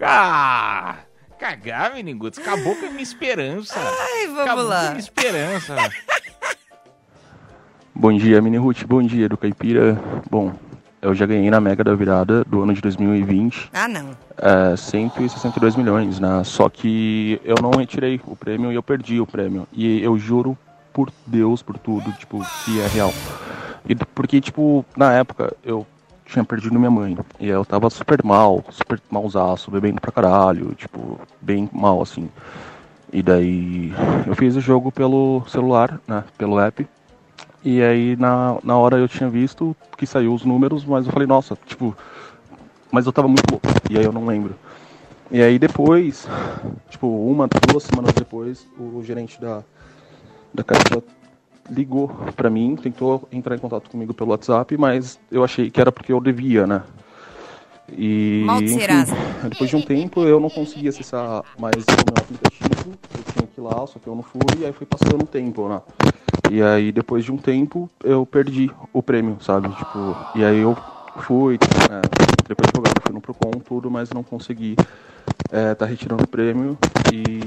[0.02, 0.98] Ah!
[1.48, 2.40] Cagar, meniguts.
[2.40, 3.78] Acabou com a minha esperança.
[3.78, 4.88] Ai, vamos Acabou com a lá.
[4.92, 5.76] minha esperança.
[7.94, 8.86] Bom dia, Mini Ruth.
[8.86, 10.02] Bom dia, do Caipira.
[10.32, 10.54] Bom,
[11.02, 14.12] eu já ganhei na Mega da Virada do ano de 2020 Ah, não.
[14.38, 16.42] é, 162 milhões, né?
[16.46, 19.68] Só que eu não retirei o prêmio e eu perdi o prêmio.
[19.74, 20.58] E eu juro
[20.94, 23.14] por Deus, por tudo, tipo, que é real.
[23.86, 25.86] E porque, tipo, na época eu
[26.34, 27.18] tinha perdido minha mãe.
[27.40, 32.30] E eu tava super mal, super malzaço, bebendo pra caralho, tipo, bem mal, assim.
[33.12, 33.94] E daí
[34.26, 36.24] eu fiz o jogo pelo celular, né?
[36.38, 36.88] Pelo app.
[37.64, 41.28] E aí na, na hora eu tinha visto que saiu os números, mas eu falei,
[41.28, 41.96] nossa, tipo,
[42.92, 43.68] mas eu tava muito louco.
[43.90, 44.56] E aí eu não lembro.
[45.32, 46.28] E aí depois,
[46.90, 49.64] tipo, uma, duas semanas depois, o gerente da,
[50.54, 51.02] da caixa
[51.70, 55.92] ligou pra mim, tentou entrar em contato comigo pelo WhatsApp, mas eu achei que era
[55.92, 56.84] porque eu devia, né?
[57.92, 58.78] E enfim,
[59.50, 63.60] depois de um tempo eu não conseguia acessar mais o meu aplicativo, eu tinha que
[63.60, 65.82] ir lá, só que eu não fui, e aí foi passando o tempo, né?
[66.50, 69.70] E aí depois de um tempo eu perdi o prêmio, sabe?
[69.70, 70.78] Tipo, e aí eu
[71.18, 72.02] fui, é,
[72.48, 74.76] depois de jogar, fui no Procon, tudo, mas não consegui
[75.52, 76.78] é, tá retirando o prêmio
[77.14, 77.40] e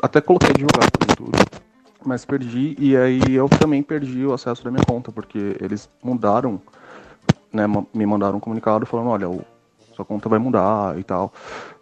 [0.00, 1.32] até coloquei de jogar e tudo,
[2.04, 6.60] mas perdi e aí eu também perdi o acesso da minha conta, porque eles mudaram,
[7.52, 9.44] né, me mandaram um comunicado falando, olha, o-
[9.94, 11.32] sua conta vai mudar e tal.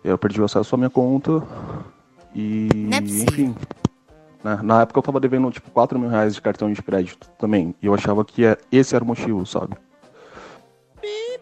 [0.04, 1.42] E eu perdi o acesso à minha conta
[2.34, 3.54] e, é enfim,
[4.42, 7.74] né, na época eu tava devendo tipo 4 mil reais de cartão de crédito também,
[7.82, 9.74] e eu achava que é, esse era o motivo, sabe?
[11.02, 11.40] É.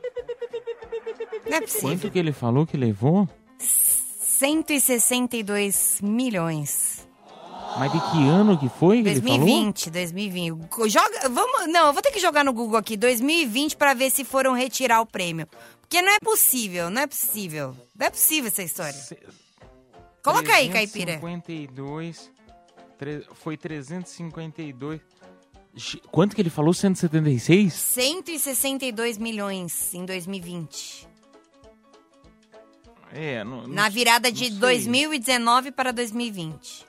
[1.81, 3.27] Quanto que ele falou que levou?
[3.59, 6.98] 162 milhões.
[7.77, 9.39] Mas de que ano que foi que ele falou?
[9.39, 10.89] 2020, 2020.
[10.89, 14.25] Joga, vamos, não, eu vou ter que jogar no Google aqui 2020 pra ver se
[14.25, 15.47] foram retirar o prêmio.
[15.81, 17.77] Porque não é possível, não é possível.
[17.99, 18.99] Não é possível essa história.
[20.23, 21.19] Coloca aí, Caipira.
[21.19, 22.31] 352,
[22.99, 25.01] tre- foi 352.
[25.75, 26.75] Gi- Quanto que ele falou?
[26.75, 27.73] 176?
[27.73, 31.07] 162 milhões em 2020.
[33.13, 34.59] É, não, não Na virada de não sei.
[34.61, 36.88] 2019 para 2020.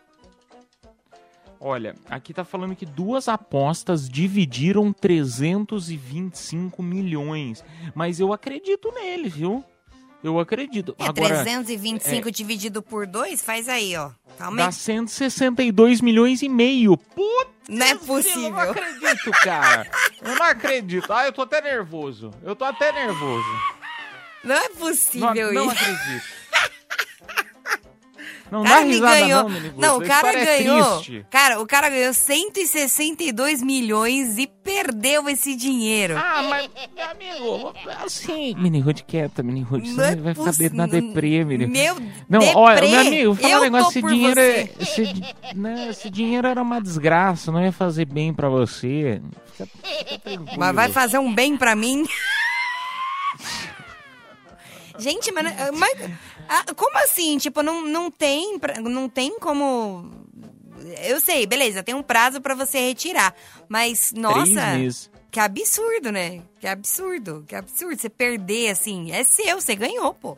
[1.62, 7.64] Olha, aqui tá falando que duas apostas dividiram 325 milhões.
[7.94, 9.64] Mas eu acredito nele, viu?
[10.24, 10.96] Eu acredito.
[11.00, 14.12] É, Agora, 325 dividido por 2, faz aí, ó.
[14.38, 14.66] Calma aí.
[14.68, 16.98] dá 162 milhões e meio.
[16.98, 18.60] Puta, Não é eu não possível.
[18.60, 19.90] acredito, cara.
[20.22, 21.12] Eu não acredito.
[21.14, 22.32] Ah, eu tô até nervoso.
[22.44, 23.48] Eu tô até nervoso.
[24.44, 25.72] Não é Não, possível não isso.
[25.84, 26.39] acredito.
[28.52, 29.50] Não dá cara risada ganhou.
[29.50, 29.60] não.
[29.78, 30.96] Não, o cara é ganhou.
[30.96, 31.26] triste.
[31.30, 36.16] cara, o cara ganhou 162 milhões e perdeu esse dinheiro.
[36.18, 38.56] Ah, mas, meu amigo, assim...
[38.56, 39.90] Minihood quieta, Minihood.
[39.92, 41.72] Você é vai ficar possi- na deprê, Minihood.
[41.72, 41.96] Meu
[42.28, 45.04] Não, deprê, olha, meu amigo, fala eu um negócio, esse dinheiro, é, esse,
[45.56, 49.22] né, esse dinheiro era uma desgraça, não ia fazer bem pra você.
[49.54, 50.48] Fica, fica tranquilo.
[50.58, 52.06] Mas vai fazer um bem pra mim?
[54.98, 55.46] Gente, mas,
[55.78, 55.98] mas
[56.50, 57.38] ah, como assim?
[57.38, 60.10] Tipo, não, não tem, não tem como.
[61.08, 63.36] Eu sei, beleza, tem um prazo pra você retirar,
[63.68, 64.76] mas nossa,
[65.30, 66.42] que absurdo, né?
[66.60, 70.36] Que absurdo, que absurdo você perder assim, é seu, você ganhou, pô.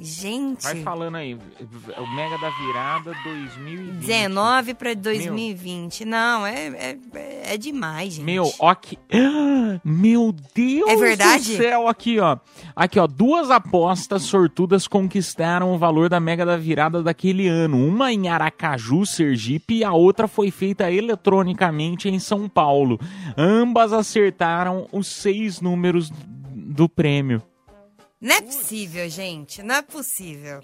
[0.00, 4.06] Gente, Vai falando aí, o Mega da Virada 2020.
[4.06, 6.04] 19 pra 2020.
[6.04, 8.24] Não, é, é, é demais, gente.
[8.24, 8.96] Meu, ó que...
[9.84, 11.56] Meu Deus É verdade?
[11.56, 12.36] do céu, aqui ó.
[12.76, 17.84] Aqui ó, duas apostas sortudas conquistaram o valor da Mega da Virada daquele ano.
[17.84, 23.00] Uma em Aracaju, Sergipe, e a outra foi feita eletronicamente em São Paulo.
[23.36, 26.10] Ambas acertaram os seis números
[26.54, 27.42] do prêmio.
[28.20, 29.62] Não é possível, gente.
[29.62, 30.60] Não é possível.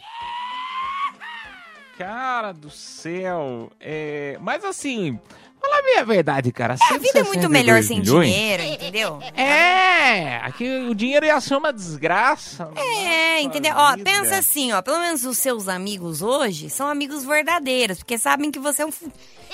[1.97, 4.37] Cara do céu, é...
[4.41, 5.17] Mas assim,
[5.61, 6.75] fala a minha verdade, cara.
[6.75, 8.29] É, a vida é muito melhor 162 sem milhões?
[8.29, 9.21] dinheiro, entendeu?
[9.37, 12.69] É, aqui o dinheiro ia ser uma desgraça.
[12.75, 13.73] É, entendeu?
[13.77, 14.83] Ó, pensa assim, ó.
[14.83, 18.91] Pelo menos os seus amigos hoje são amigos verdadeiros, porque sabem que você é um.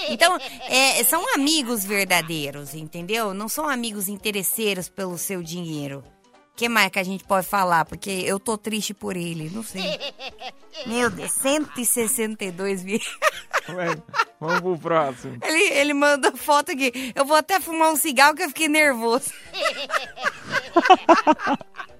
[0.09, 0.39] Então,
[0.71, 3.35] é, são amigos verdadeiros, entendeu?
[3.35, 6.03] Não são amigos interesseiros pelo seu dinheiro.
[6.61, 7.87] O que mais que a gente pode falar?
[7.87, 9.99] Porque eu tô triste por ele, não sei.
[10.85, 13.01] Meu Deus, 162 mil.
[14.39, 15.39] Vamos pro próximo.
[15.43, 17.13] Ele, ele mandou foto aqui.
[17.15, 19.33] Eu vou até fumar um cigarro que eu fiquei nervoso.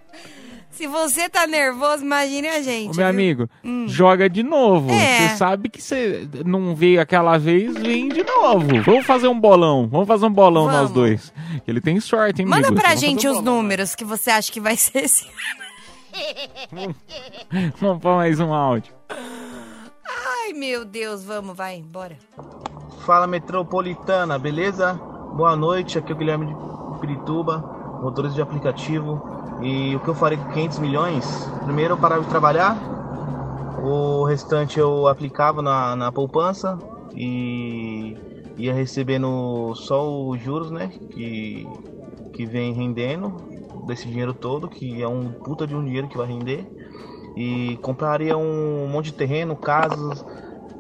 [0.81, 2.87] Se você tá nervoso, imagine a gente.
[2.87, 3.07] Ô, meu viu?
[3.07, 3.51] amigo,
[3.87, 4.91] joga de novo.
[4.91, 5.29] É.
[5.29, 8.81] Você sabe que você não veio aquela vez, vem de novo.
[8.83, 9.87] Vamos fazer um bolão.
[9.87, 10.93] Vamos fazer um bolão nós Vamos.
[10.93, 11.35] dois.
[11.69, 12.81] Ele tem sorte, hein, Manda amigo?
[12.81, 13.57] pra Vamos gente um os bolão.
[13.57, 15.27] números que você acha que vai ser esse.
[17.79, 18.95] Vamos pôr mais um áudio.
[19.11, 22.17] Ai, meu Deus, vamos, vai, bora.
[23.05, 24.95] Fala metropolitana, beleza?
[25.35, 27.59] Boa noite, aqui é o Guilherme de Pirituba,
[28.03, 29.40] motorista de aplicativo.
[29.63, 31.51] E o que eu farei com 500 milhões?
[31.65, 32.77] Primeiro eu parava de trabalhar,
[33.83, 36.79] o restante eu aplicava na, na poupança
[37.15, 38.17] e
[38.57, 40.91] ia recebendo só os juros, né?
[41.11, 41.67] Que,
[42.33, 43.35] que vem rendendo
[43.87, 46.67] desse dinheiro todo, que é um puta de um dinheiro que vai render.
[47.37, 50.25] E compraria um monte de terreno, casas,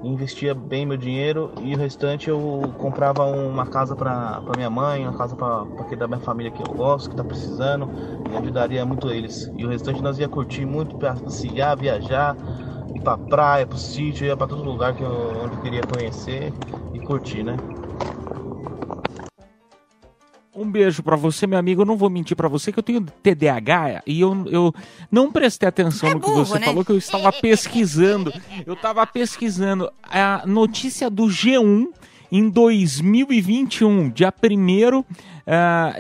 [0.02, 5.14] investia bem meu dinheiro e o restante eu comprava uma casa para minha mãe, uma
[5.14, 7.90] casa para cuidar da minha família que eu gosto, que tá precisando,
[8.28, 9.50] e ajudaria muito eles.
[9.54, 12.36] E o restante nós ia curtir muito, passear, viajar,
[12.94, 16.56] ir pra praia, pro sítio, ia pra todo lugar que eu, onde eu queria conhecer
[16.92, 17.62] e curtir, né?
[20.54, 21.82] Um beijo pra você, meu amigo.
[21.82, 24.74] Eu não vou mentir pra você que eu tenho TDAH e eu, eu
[25.10, 26.66] não prestei atenção no que burro, você né?
[26.66, 28.32] falou, que eu estava pesquisando.
[28.66, 31.86] Eu estava pesquisando a notícia do G1
[32.30, 35.04] em 2021, dia 1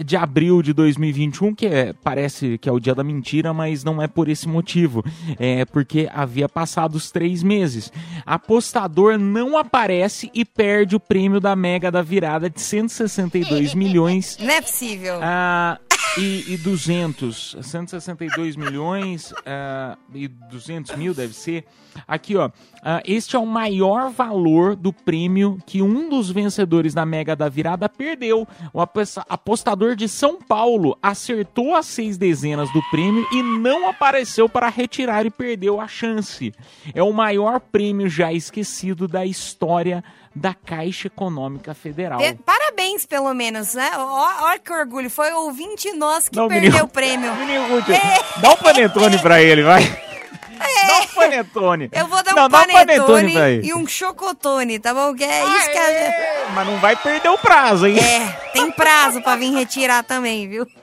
[0.04, 4.00] de abril de 2021, que é, parece que é o dia da mentira, mas não
[4.00, 5.04] é por esse motivo.
[5.38, 7.92] É porque havia passado os três meses.
[8.24, 14.50] Apostador não aparece e perde o prêmio da Mega da Virada de 162 milhões Não
[14.50, 15.18] é possível.
[15.22, 15.78] ah,
[16.16, 21.64] e, e 200, 162 milhões ah, e 200 mil deve ser.
[22.06, 22.50] Aqui, ó.
[22.82, 27.48] ah, este é o maior valor do prêmio que um dos vencedores da Mega da
[27.48, 28.46] Virada perdeu.
[28.72, 34.48] O aposta- apostador de São Paulo acertou as seis dezenas do prêmio e não apareceu
[34.48, 36.52] para retirar e perdeu a chance.
[36.94, 40.02] É o maior prêmio já esquecido da história
[40.40, 42.18] da Caixa Econômica Federal.
[42.18, 43.90] Pe- Parabéns, pelo menos, né?
[43.94, 45.10] Olha que orgulho.
[45.10, 47.34] Foi o ouvinte nosso que Não, perdeu menino- o prêmio.
[47.34, 47.92] Menino Gucci,
[48.38, 49.82] Dá um panetone pra ele, vai.
[49.84, 51.90] Dá um panetone.
[51.92, 55.14] Eu vou dar Não, um dá um panetone panetone e um chocotone, tá bom?
[55.14, 56.50] Que é isso que a...
[56.54, 57.98] Mas não vai perder o prazo, hein?
[57.98, 60.66] É, tem prazo pra vir retirar também, viu?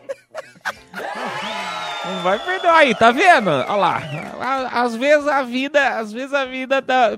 [2.16, 2.68] Não vai perder.
[2.70, 3.50] Aí, tá vendo?
[3.50, 4.02] Olha lá.
[4.72, 7.18] Às vezes a vida, às vezes a vida dá-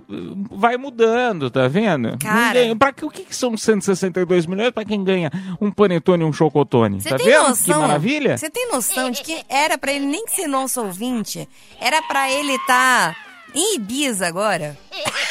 [0.52, 2.18] vai mudando, tá vendo?
[2.20, 2.60] Cara.
[2.78, 6.34] Pra que, o que, que são 162 milhões pra quem ganha um panetone e um
[6.34, 7.02] chocotone?
[7.02, 7.50] Você tá tem vendo?
[7.50, 7.74] noção?
[7.82, 8.38] Que maravilha?
[8.38, 11.48] Você tem noção de que era pra ele nem ser nosso ouvinte?
[11.80, 13.16] Era pra ele estar
[13.54, 14.78] em Ibiza agora?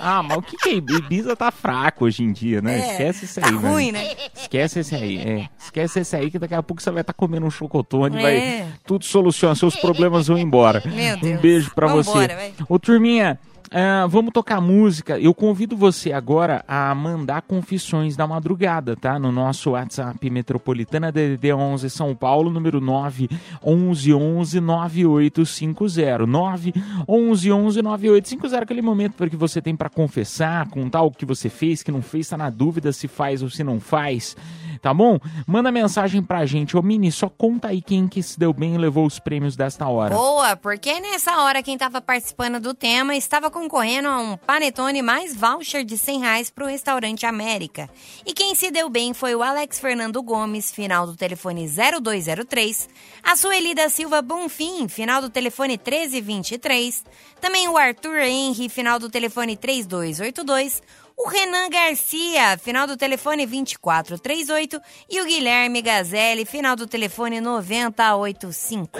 [0.00, 0.72] Ah, mas o que que é?
[0.74, 2.78] Ibiza tá fraco hoje em dia, né?
[2.80, 3.68] É, Esquece isso tá aí, né?
[3.70, 4.10] ruim, né?
[4.34, 5.48] Esquece esse aí, é.
[5.58, 8.22] Esquece esse aí que daqui a pouco você vai estar comendo um chocotone, É.
[8.22, 10.82] vai tudo soluciona, seus problemas vão embora.
[10.84, 11.40] Meu Um Deus.
[11.40, 12.34] beijo pra Vambora, você.
[12.34, 12.54] vai.
[12.68, 13.38] Ô turminha,
[13.76, 15.18] ah, vamos tocar música.
[15.18, 19.18] Eu convido você agora a mandar confissões da madrugada, tá?
[19.18, 23.28] No nosso WhatsApp Metropolitana DDD 11 São Paulo, número 9
[23.60, 26.24] 11 11 9850.
[26.24, 26.72] 9
[27.08, 31.82] 11 11 9850, aquele momento que você tem para confessar, contar o que você fez,
[31.82, 34.36] que não fez, tá na dúvida se faz ou se não faz.
[34.84, 35.18] Tá bom?
[35.46, 36.76] Manda mensagem pra gente.
[36.76, 39.88] Ô Mini, só conta aí quem que se deu bem e levou os prêmios desta
[39.88, 40.14] hora.
[40.14, 45.34] Boa, porque nessa hora quem tava participando do tema estava concorrendo a um panetone mais
[45.34, 47.88] voucher de 100 reais pro restaurante América.
[48.26, 52.86] E quem se deu bem foi o Alex Fernando Gomes, final do telefone 0203,
[53.22, 57.02] a Sueli da Silva Bonfim, final do telefone 1323,
[57.40, 60.82] também o Arthur Henry, final do telefone 3282,
[61.16, 68.98] o Renan Garcia, final do telefone 2438 e o Guilherme Gazelli, final do telefone 9085.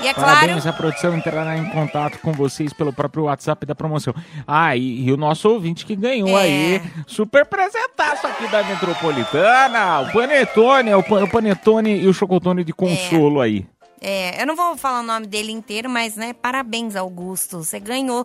[0.00, 3.74] E é claro, Parabéns, a produção entrará em contato com vocês pelo próprio WhatsApp da
[3.74, 4.14] promoção.
[4.46, 6.42] Ah, e, e o nosso ouvinte que ganhou É.
[6.42, 12.72] aí, super presentaço aqui da Metropolitana, o Panetone, o, o Panetone e o Chocotone de
[12.72, 13.66] consolo aí.
[14.00, 17.64] é, eu não vou falar o nome dele inteiro, mas né, parabéns, Augusto.
[17.64, 18.24] Você ganhou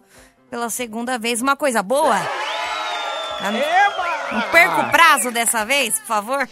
[0.52, 1.42] pela segunda vez.
[1.42, 2.20] Uma coisa boa?
[3.52, 6.50] Não perca o prazo dessa vez, por favor.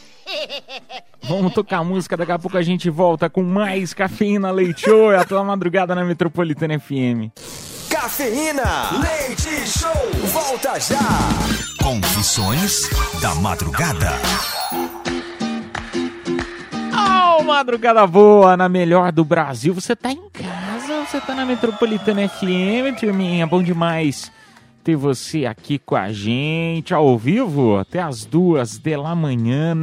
[1.23, 5.17] Vamos tocar música, daqui a pouco a gente volta com mais Cafeína Leite Show, é
[5.17, 7.31] a tua madrugada na Metropolitana FM.
[7.89, 8.63] Cafeína,
[8.99, 9.91] leite show,
[10.31, 10.97] volta já.
[11.83, 12.89] Confissões
[13.21, 14.11] da madrugada.
[16.93, 19.73] Oh, madrugada boa, na melhor do Brasil.
[19.73, 24.31] Você tá em casa, você tá na Metropolitana FM, turminha, bom demais
[24.83, 29.75] ter você aqui com a gente ao vivo até as duas da manhã.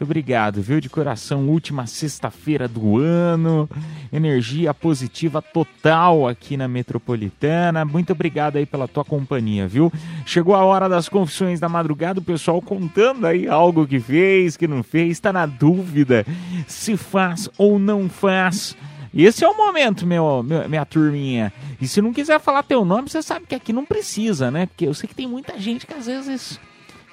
[0.00, 0.80] Muito obrigado, viu?
[0.80, 3.68] De coração, última sexta-feira do ano.
[4.10, 7.84] Energia positiva total aqui na Metropolitana.
[7.84, 9.92] Muito obrigado aí pela tua companhia, viu?
[10.24, 14.66] Chegou a hora das confissões da madrugada, o pessoal contando aí algo que fez, que
[14.66, 16.24] não fez, tá na dúvida
[16.66, 18.74] se faz ou não faz.
[19.14, 21.52] Esse é o momento, meu, meu- minha turminha.
[21.80, 24.66] E se não quiser falar teu nome, você sabe que aqui não precisa, né?
[24.66, 26.60] Porque eu sei que tem muita gente que às vezes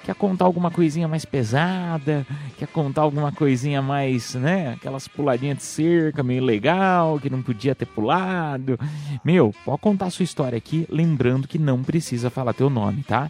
[0.04, 2.24] quer contar alguma coisinha mais pesada,
[2.56, 4.74] quer contar alguma coisinha mais, né?
[4.74, 8.78] Aquelas puladinhas de cerca meio legal, que não podia ter pulado.
[9.24, 13.28] Meu, pode contar a sua história aqui, lembrando que não precisa falar teu nome, tá?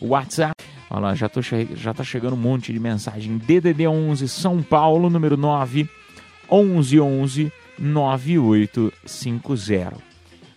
[0.00, 0.54] WhatsApp.
[0.90, 3.38] Olha lá, já, tô já tá chegando um monte de mensagem.
[3.38, 5.88] DDD 11 São Paulo, número 9
[6.50, 9.96] 1111 9850.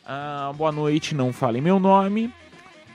[0.05, 2.31] Ah, boa noite, não falei meu nome.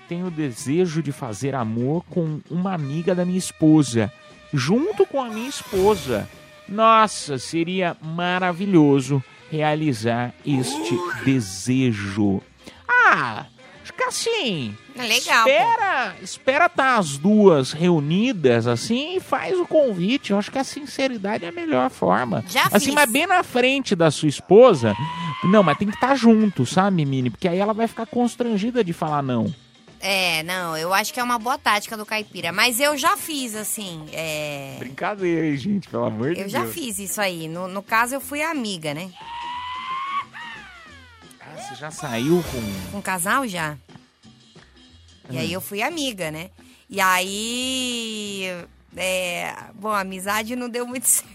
[0.08, 4.12] tenho desejo de fazer amor com uma amiga da minha esposa,
[4.52, 6.28] junto com a minha esposa.
[6.68, 12.42] Nossa, seria maravilhoso realizar este desejo.
[12.86, 13.46] Ah,
[13.88, 14.76] acho que assim.
[14.96, 15.50] É legal, pô.
[15.50, 20.32] Espera, espera tá as duas reunidas assim e faz o convite.
[20.32, 22.44] Eu acho que a sinceridade é a melhor forma.
[22.48, 22.94] Já assim, fiz.
[22.94, 24.94] mas bem na frente da sua esposa.
[25.44, 27.30] Não, mas tem que estar junto, sabe, Mini?
[27.30, 29.52] Porque aí ela vai ficar constrangida de falar não.
[30.00, 32.52] É, não, eu acho que é uma boa tática do caipira.
[32.52, 34.04] Mas eu já fiz, assim.
[34.12, 34.76] É...
[34.78, 36.72] Brincadeira, hein, gente, pelo amor de Eu já Deus.
[36.74, 37.48] fiz isso aí.
[37.48, 39.10] No, no caso, eu fui amiga, né?
[41.68, 42.90] Você já saiu com.
[42.92, 43.76] Com um casal já.
[45.30, 45.40] E Hum.
[45.40, 46.50] aí eu fui amiga, né?
[46.88, 48.46] E aí.
[48.96, 51.28] É, bom, a amizade não deu muito certo.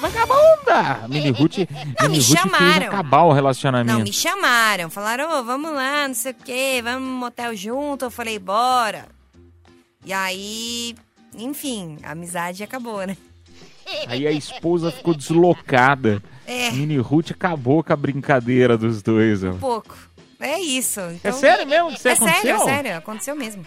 [0.00, 1.06] Vagabunda!
[1.08, 2.86] Mini Ruth, Não, me Mini Ruth fez chamaram.
[2.86, 3.98] acabar o relacionamento.
[3.98, 4.88] Não, me chamaram.
[4.88, 8.06] Falaram, ô, vamos lá, não sei o quê, vamos no motel junto.
[8.06, 9.06] Eu falei, bora.
[10.04, 10.94] E aí,
[11.34, 13.14] enfim, a amizade acabou, né?
[14.06, 16.22] Aí a esposa ficou deslocada.
[16.50, 16.70] É.
[16.72, 19.42] Mini Ruth acabou com a brincadeira dos dois.
[19.44, 19.96] Um pouco.
[20.38, 21.00] É isso.
[21.00, 21.32] Então...
[21.32, 22.40] sério mesmo isso é aconteceu?
[22.42, 22.96] sério, é sério.
[22.96, 23.64] Aconteceu mesmo.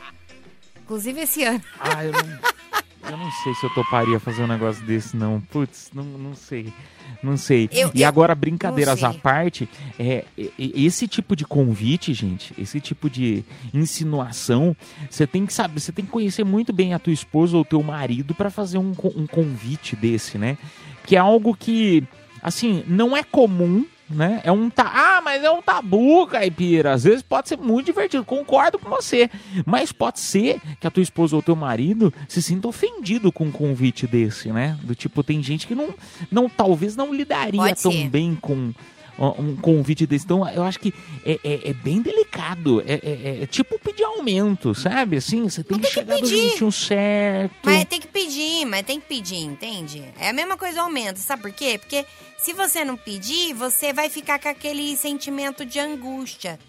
[0.84, 1.62] Inclusive esse ano.
[1.80, 2.20] Ah, eu não,
[3.12, 5.40] eu não sei se eu toparia fazer um negócio desse, não.
[5.40, 6.74] Putz, não, não sei.
[7.22, 7.70] Não sei.
[7.72, 10.26] Eu- e eu- agora, brincadeiras à parte, é,
[10.58, 14.76] esse tipo de convite, gente, esse tipo de insinuação,
[15.10, 17.82] você tem que saber, você tem que conhecer muito bem a tua esposa ou teu
[17.82, 20.58] marido para fazer um, um convite desse, né?
[21.06, 22.04] Que é algo que,
[22.44, 23.86] assim, não é comum.
[24.10, 24.41] Né?
[24.44, 24.91] É um ta...
[24.94, 26.91] Ah, mas é um tabu, caipira.
[26.91, 28.24] Às vezes pode ser muito divertido.
[28.24, 29.30] Concordo com você.
[29.66, 33.52] Mas pode ser que a tua esposa ou teu marido se sinta ofendido com um
[33.52, 34.78] convite desse, né?
[34.84, 35.96] Do tipo, tem gente que não,
[36.30, 38.10] não talvez não lidaria Pode tão ser.
[38.10, 38.72] bem com
[39.18, 40.26] um convite desse.
[40.26, 40.93] Então, eu acho que
[41.26, 42.82] é, é- é bem delicado.
[42.82, 45.18] É, é- é tipo pedir aumento, sabe?
[45.18, 46.38] Assim, você tem que chegar do pedir.
[46.38, 47.53] jeitinho certo.
[47.64, 50.03] Mas tem que pedir, mas tem que pedir, entende?
[50.20, 51.78] É a mesma coisa do aumento, sabe por quê?
[51.78, 52.05] Porque
[52.38, 56.59] se você não pedir, você vai ficar com aquele sentimento de angústia.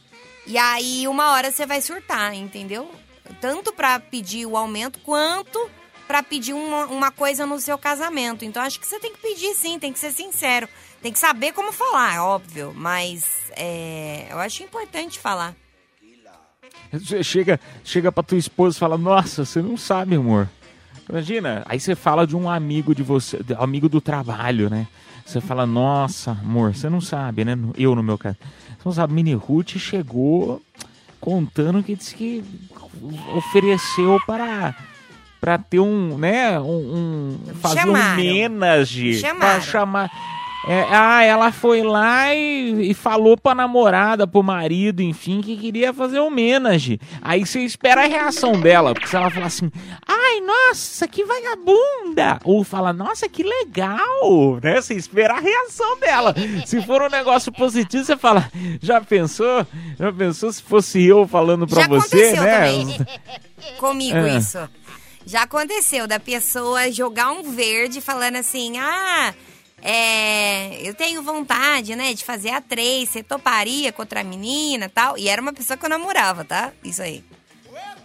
[0.47, 2.90] E aí, uma hora você vai surtar, entendeu?
[3.40, 5.70] Tanto pra pedir o aumento, quanto
[6.07, 8.45] pra pedir uma, uma coisa no seu casamento.
[8.45, 10.68] Então, acho que você tem que pedir sim, tem que ser sincero.
[11.05, 12.72] Tem que saber como falar, óbvio.
[12.74, 15.55] Mas é, eu acho importante falar.
[16.90, 20.48] Você chega, chega pra tua esposa e fala, nossa, você não sabe, amor.
[21.07, 24.88] Imagina, aí você fala de um amigo de você, amigo do trabalho, né?
[25.26, 27.55] Você fala, nossa, amor, você não sabe, né?
[27.76, 28.38] Eu, no meu caso.
[28.70, 30.62] Você não sabe, Mini Ruth chegou
[31.20, 32.42] contando que disse que
[33.36, 34.74] ofereceu para
[35.38, 38.22] para ter um, né, um, um fazer chamaram.
[38.22, 40.11] um menage, Me para chamar
[40.67, 45.93] é, ah, ela foi lá e, e falou pra namorada, pro marido, enfim, que queria
[45.93, 46.99] fazer homenagem.
[47.21, 49.71] Aí você espera a reação dela, porque se ela falar assim,
[50.07, 52.39] ai, nossa, que vagabunda!
[52.45, 54.59] Ou fala, nossa, que legal!
[54.62, 54.81] Né?
[54.81, 56.35] Você espera a reação dela.
[56.65, 58.51] Se for um negócio positivo, você fala,
[58.81, 59.67] já pensou?
[59.99, 62.59] Já pensou se fosse eu falando pra Já você, aconteceu né?
[62.59, 62.99] também.
[63.79, 64.37] Comigo É.
[64.39, 64.59] isso.
[65.27, 69.33] Já aconteceu da pessoa jogar um verde falando assim: ah,
[69.87, 74.89] é, eu tenho vontade, né, de fazer a três, você toparia contra a menina e
[74.89, 75.18] tal.
[75.18, 76.72] E era uma pessoa que eu namorava, tá?
[76.82, 77.22] Isso aí.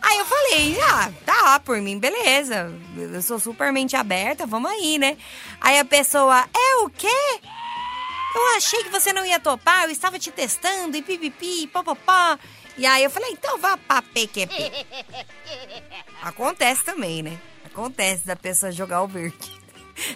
[0.02, 2.70] Aí eu falei, ah, tá, por mim, beleza.
[2.98, 5.18] Eu sou super mente aberta, vamos aí, né?
[5.62, 7.40] Aí a pessoa, é o quê?
[8.36, 12.38] Eu achei que você não ia topar, eu estava te testando e pipipi, popopó.
[12.78, 14.86] E aí eu falei, então vá pra PQP.
[16.22, 17.40] Acontece também, né?
[17.66, 19.59] Acontece da pessoa jogar o verde.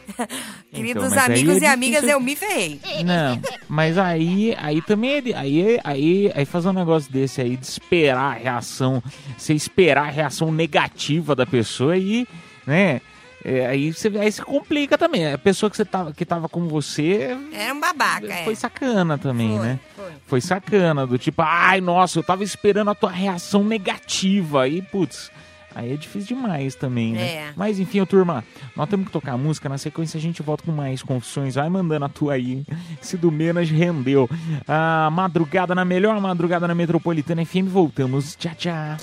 [0.71, 2.79] Queridos mas aí amigos é e amigas, eu me ferrei.
[3.05, 7.65] Não, mas aí, aí também é aí, aí, aí fazer um negócio desse aí de
[7.65, 9.01] esperar a reação,
[9.37, 12.27] você esperar a reação negativa da pessoa e,
[12.65, 13.01] né?
[13.43, 15.33] é, aí você aí se complica também.
[15.33, 18.45] A pessoa que você tava que tava com você Era um babaca, é.
[18.45, 19.79] foi sacana também, Foi, né?
[19.95, 20.11] foi.
[20.25, 25.29] Foi sacana do tipo, ai, nossa, eu tava esperando a tua reação negativa aí, putz.
[25.75, 27.21] Aí é difícil demais também, né?
[27.21, 27.53] É.
[27.55, 28.43] Mas enfim, ô, turma,
[28.75, 29.67] nós temos que tocar música.
[29.67, 31.55] Na sequência a gente volta com mais confissões.
[31.55, 32.65] Vai mandando a tua aí.
[33.01, 34.29] Se do Menas rendeu.
[34.67, 37.67] A madrugada na melhor madrugada na Metropolitana FM.
[37.67, 38.35] Voltamos.
[38.35, 38.97] Tchau, tchau.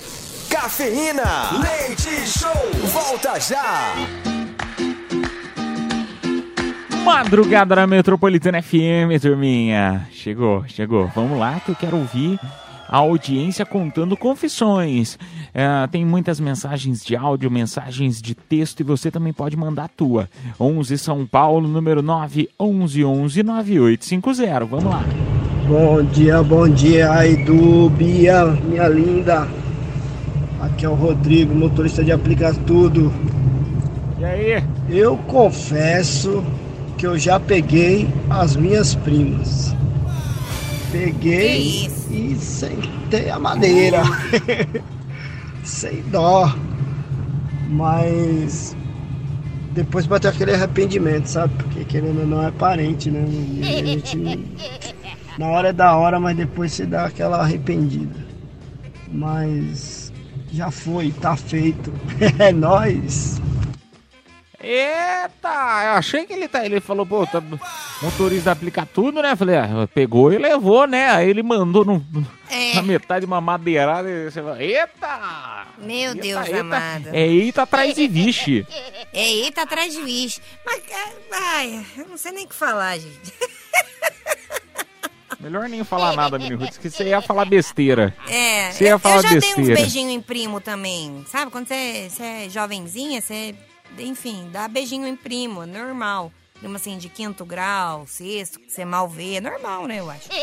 [0.49, 1.23] Cafeína,
[1.61, 2.51] leite show,
[2.91, 3.93] volta já.
[7.05, 10.07] Madrugada na Metropolitana FM, turminha.
[10.11, 11.07] Chegou, chegou.
[11.15, 12.37] Vamos lá que eu quero ouvir
[12.91, 15.17] a audiência contando confissões.
[15.53, 19.87] É, tem muitas mensagens de áudio, mensagens de texto e você também pode mandar a
[19.87, 20.29] tua.
[20.59, 24.65] 11 São Paulo, número 9 11 11 9850.
[24.65, 25.05] Vamos lá.
[25.67, 29.47] Bom dia, bom dia, Edu, Bia, minha linda.
[30.59, 33.11] Aqui é o Rodrigo, motorista de aplicar tudo.
[34.19, 34.63] E aí?
[34.89, 36.43] Eu confesso
[36.97, 39.73] que eu já peguei as minhas primas.
[40.91, 44.03] Peguei e sentei a madeira.
[45.63, 46.53] Sem dó.
[47.69, 48.75] Mas
[49.71, 51.53] depois bateu aquele arrependimento, sabe?
[51.55, 53.23] Porque querendo ou não é parente, né?
[53.27, 54.17] E a gente,
[55.39, 58.19] na hora é da hora, mas depois se dá aquela arrependida.
[59.09, 60.11] Mas
[60.51, 61.91] já foi, tá feito.
[62.37, 63.41] É nóis.
[64.63, 65.49] Eita,
[65.85, 66.65] eu achei que ele tá.
[66.65, 67.41] Ele falou, pô, tá,
[68.01, 69.35] motorista aplica tudo, né?
[69.35, 71.09] Falei, ah, pegou e levou, né?
[71.11, 72.03] Aí ele mandou no,
[72.49, 72.73] É.
[72.75, 75.67] na metade uma madeirada e você fala, eita!
[75.77, 76.59] Meu Eita, Deus eita.
[76.61, 77.09] amado.
[77.13, 78.65] É eita atrás de vixe.
[79.13, 80.39] É, eita atrás de bicho.
[80.65, 83.33] Mas, é, ai, eu não sei nem o que falar, gente.
[85.37, 88.15] Melhor nem falar nada, Mini Roots, que você ia falar besteira.
[88.29, 89.73] É, Você ia falar eu já dei besteira.
[89.73, 91.25] uns beijinhos em primo também.
[91.27, 93.53] Sabe, quando você, você é jovenzinha, você,
[93.99, 96.31] enfim, dá beijinho em primo, é normal.
[96.61, 100.29] Primo assim, de quinto grau, sexto, que você mal vê, é normal, né, eu acho.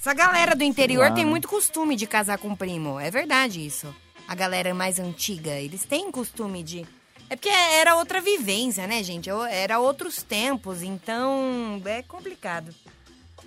[0.00, 3.94] Essa galera do interior lá, tem muito costume de casar com primo, é verdade isso.
[4.26, 6.86] A galera mais antiga, eles têm costume de...
[7.28, 9.28] É porque era outra vivência, né, gente?
[9.50, 12.74] Era outros tempos, então é complicado.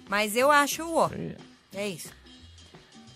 [0.08, 1.10] Mas eu acho, ó,
[1.74, 2.12] é isso.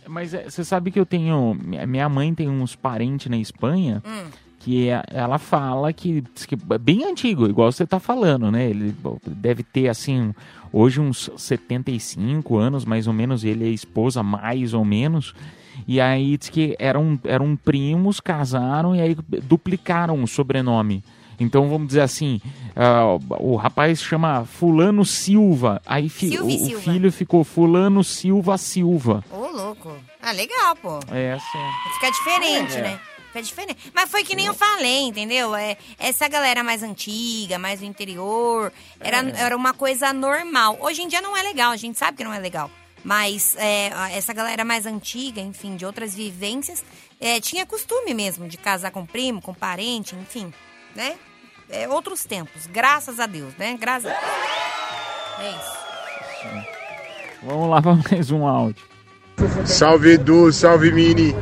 [0.07, 1.53] Mas é, você sabe que eu tenho.
[1.53, 4.31] Minha minha mãe tem uns parentes na Espanha Hum.
[4.67, 8.69] Que é- ela fala que, que é bem antigo, igual você tá falando, né?
[8.69, 8.93] Ele
[9.25, 10.35] deve ter assim,
[10.73, 15.33] hoje uns 75 anos, mais ou menos, ele a esposa, mais ou menos.
[15.87, 21.01] E aí diz que eram, eram primos, casaram e aí duplicaram o sobrenome.
[21.39, 22.41] Então vamos dizer assim,
[22.75, 26.81] ah, o rapaz chama Fulano Silva, aí fi- Silva o, o Silva.
[26.81, 29.23] filho ficou Fulano Silva Silva.
[29.31, 29.93] Ô, louco.
[30.21, 30.99] Ah, legal, pô.
[31.11, 31.93] É, sim.
[31.93, 32.81] Fica diferente, É.
[32.81, 32.99] né?
[33.37, 33.91] Fica diferente.
[33.93, 35.55] Mas foi que nem eu falei, entendeu?
[35.55, 39.41] É, essa galera mais antiga, mais do interior, era, É.
[39.43, 40.77] era uma coisa normal.
[40.79, 42.69] Hoje em dia não é legal, a gente sabe que não é legal.
[43.03, 46.83] Mas é, essa galera mais antiga, enfim, de outras vivências,
[47.21, 50.51] é, tinha costume mesmo de casar com primo, com parente, enfim,
[50.95, 51.15] né?
[51.69, 53.77] É, outros tempos, graças a Deus, né?
[53.79, 54.31] Graças a Deus.
[55.39, 55.77] É isso.
[57.43, 58.83] Vamos lá para mais um áudio.
[59.65, 61.35] Salve Edu, salve Mini.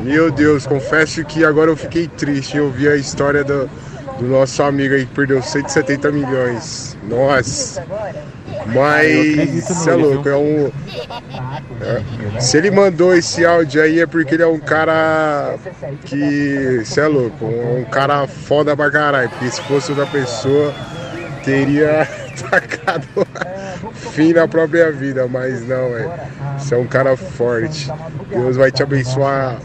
[0.00, 3.68] Meu Deus, confesso que agora eu fiquei triste em ouvir a história do,
[4.18, 6.96] do nosso amigo aí que perdeu 170 milhões.
[7.04, 7.84] Nossa.
[8.66, 10.70] Mas você é louco, é um.
[11.80, 15.54] é- se ele mandou esse áudio aí é porque ele é um cara
[16.04, 16.82] que.
[16.84, 19.30] Você é louco, um, um cara foda pra caralho.
[19.30, 20.74] Porque se fosse outra pessoa,
[21.44, 22.06] teria
[22.50, 23.06] tacado
[24.12, 26.28] fim na própria vida, mas não, é.
[26.58, 27.90] Você é um cara forte.
[28.28, 29.58] Deus vai te abençoar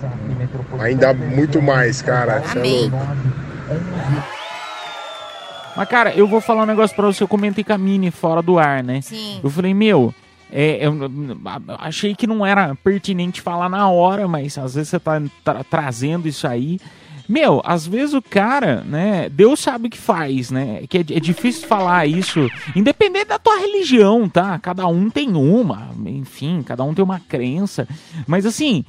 [0.80, 2.42] ainda muito mais, cara.
[2.56, 2.98] É louco.
[5.76, 7.24] Mas, cara, eu vou falar um negócio pra você.
[7.24, 9.02] Eu comentei com a Mini fora do ar, né?
[9.02, 9.40] Sim.
[9.44, 10.14] Eu falei, meu,
[10.52, 10.94] é, eu
[11.46, 15.64] a- achei que não era pertinente falar na hora, mas às vezes você tá tra-
[15.64, 16.80] trazendo isso aí.
[17.28, 19.30] Meu, às vezes o cara, né?
[19.30, 20.84] Deus sabe o que faz, né?
[20.88, 24.60] Que é, é difícil falar isso, independente da tua religião, tá?
[24.60, 27.88] Cada um tem uma, enfim, cada um tem uma crença.
[28.28, 28.84] Mas assim,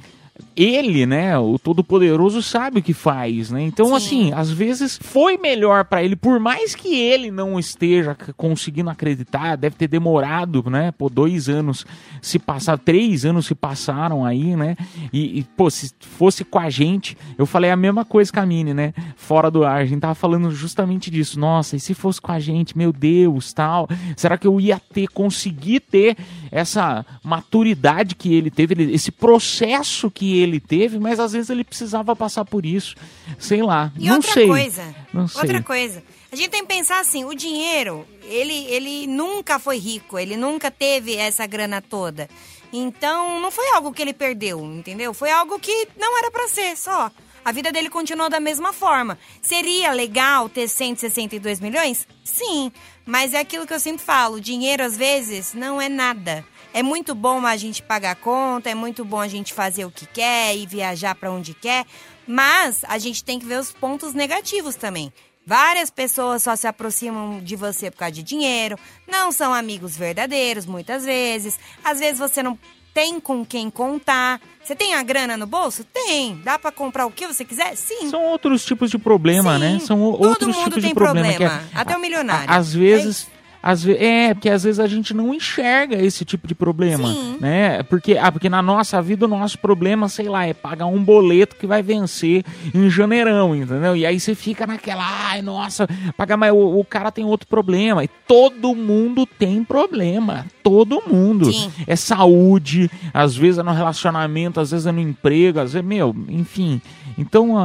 [0.55, 3.61] ele, né, o Todo-Poderoso sabe o que faz, né?
[3.61, 8.89] Então, assim, às vezes foi melhor pra ele, por mais que ele não esteja conseguindo
[8.89, 10.91] acreditar, deve ter demorado, né?
[10.91, 11.85] Pô, dois anos
[12.21, 14.75] se passaram, três anos se passaram aí, né?
[15.11, 18.45] E, e, pô, se fosse com a gente, eu falei a mesma coisa com a
[18.45, 18.93] Mini, né?
[19.15, 21.39] Fora do ar, a gente tava falando justamente disso.
[21.39, 25.07] Nossa, e se fosse com a gente, meu Deus, tal, será que eu ia ter,
[25.07, 26.17] conseguir ter
[26.51, 32.15] essa maturidade que ele teve, esse processo que ele teve, mas às vezes ele precisava
[32.15, 32.95] passar por isso.
[33.39, 34.47] Sei lá, E não outra sei.
[34.47, 35.41] coisa, Não sei.
[35.41, 36.03] outra coisa.
[36.31, 40.69] A gente tem que pensar assim, o dinheiro, ele, ele nunca foi rico, ele nunca
[40.69, 42.29] teve essa grana toda.
[42.73, 45.13] Então, não foi algo que ele perdeu, entendeu?
[45.13, 47.09] Foi algo que não era pra ser, só.
[47.43, 49.17] A vida dele continuou da mesma forma.
[49.41, 52.07] Seria legal ter 162 milhões?
[52.23, 52.71] Sim,
[53.05, 56.43] mas é aquilo que eu sempre falo, dinheiro às vezes não é nada.
[56.77, 59.89] É muito bom a gente pagar a conta, é muito bom a gente fazer o
[59.91, 61.85] que quer e viajar pra onde quer,
[62.27, 65.11] mas a gente tem que ver os pontos negativos também.
[65.47, 70.65] Várias pessoas só se aproximam de você por causa de dinheiro, não são amigos verdadeiros
[70.65, 71.57] muitas vezes.
[71.83, 72.59] Às vezes você não
[72.93, 74.41] tem com quem contar.
[74.63, 75.83] Você tem a grana no bolso?
[75.85, 76.41] Tem.
[76.43, 77.75] Dá pra comprar o que você quiser?
[77.77, 78.09] Sim.
[78.09, 79.79] São outros tipos de problema, né?
[79.79, 81.27] São o- Todo outros mundo tipos tem de problema.
[81.33, 82.49] problema, que é- até o milionário.
[82.49, 83.27] a- Às vezes,
[83.67, 87.09] às ve- é, porque às vezes a gente não enxerga esse tipo de problema,
[87.41, 87.81] né?
[87.81, 91.55] Porque, ah, porque na nossa vida o nosso problema, sei lá, é pagar um boleto
[91.55, 92.45] que vai vencer
[92.75, 93.95] em janeirão, entendeu?
[93.95, 98.03] E aí você fica naquela, ai, nossa, pagar mais, o, o cara tem outro problema.
[98.03, 101.51] E todo mundo tem problema, todo mundo.
[101.51, 101.71] Sim.
[101.87, 106.15] É saúde, às vezes é no relacionamento, às vezes é no emprego, às vezes, meu,
[106.29, 106.79] enfim.
[107.17, 107.55] Então,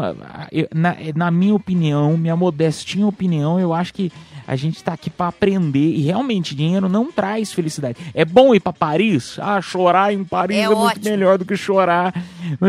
[0.74, 4.10] na, na minha opinião, minha modestinha opinião, eu acho que
[4.50, 7.96] a gente tá aqui pra aprender e realmente dinheiro não traz felicidade.
[8.12, 9.38] É bom ir pra Paris?
[9.40, 12.12] Ah, chorar em Paris É é, muito melhor do que chorar,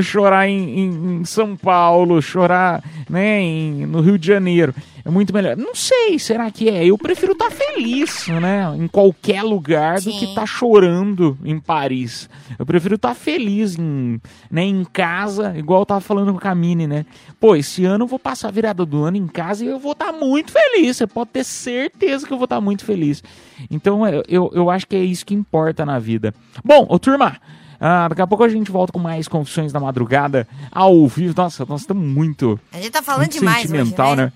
[0.04, 4.76] chorar em, em- em São Paulo, chorar, né, em- no Rio de Janeiro.
[5.04, 5.58] É muito melhor.
[5.58, 6.86] Não sei, será que é?
[6.86, 10.30] Eu prefiro estar feliz, né, em qualquer lugar do que Sim.
[10.30, 12.30] estar chorando em Paris.
[12.58, 16.88] Eu prefiro estar feliz em, né, em casa, igual eu tava falando com a Camille,
[16.88, 17.06] né?
[17.40, 19.94] Pô, esse ano eu vou passar a virada do ano em casa e eu vou
[19.94, 20.98] estar muito feliz.
[20.98, 23.24] Você pode ter certeza que eu vou estar muito feliz.
[23.70, 26.34] Então, eu, eu, eu acho que é isso que importa na vida.
[26.64, 27.38] Bom, ô turma,
[27.80, 31.34] ah, daqui a pouco a gente volta com mais Confissões da Madrugada ao vivo.
[31.36, 34.26] Nossa, nós estamos muito, A gente tá falando muito demais hoje, sentimental, né?
[34.26, 34.34] né?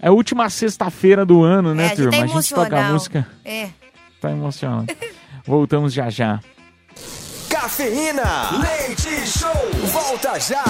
[0.00, 2.10] É a última sexta-feira do ano, né, é, a gente turma?
[2.12, 3.26] tá a gente toca a música.
[3.44, 3.68] É.
[4.20, 4.96] Tá emocionante.
[5.44, 6.40] Voltamos já já.
[7.48, 9.50] Cafeína, leite show,
[9.86, 10.62] volta já.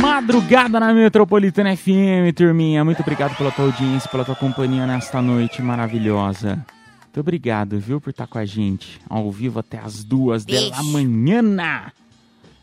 [0.00, 2.84] Madrugada na Metropolitana FM, turminha.
[2.84, 6.64] Muito obrigado pela tua audiência, pela tua companhia nesta noite maravilhosa.
[7.04, 10.70] Muito obrigado, viu, por estar com a gente ao vivo até as duas Beijo.
[10.70, 11.42] da manhã.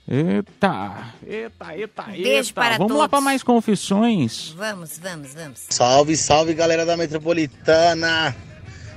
[0.07, 2.53] Eita, eita, eita, Beijo eita.
[2.53, 3.09] para Vamos lá todos.
[3.11, 4.53] para mais confissões.
[4.57, 5.59] Vamos, vamos, vamos.
[5.69, 8.35] Salve, salve galera da Metropolitana!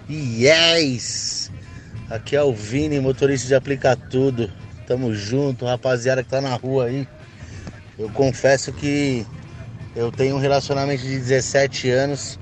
[0.08, 1.50] Yes!
[2.10, 4.50] Aqui é o Vini, motorista de aplicar tudo.
[4.86, 7.06] Tamo junto, rapaziada que tá na rua aí.
[7.98, 9.24] Eu confesso que
[9.94, 12.38] eu tenho um relacionamento de 17 anos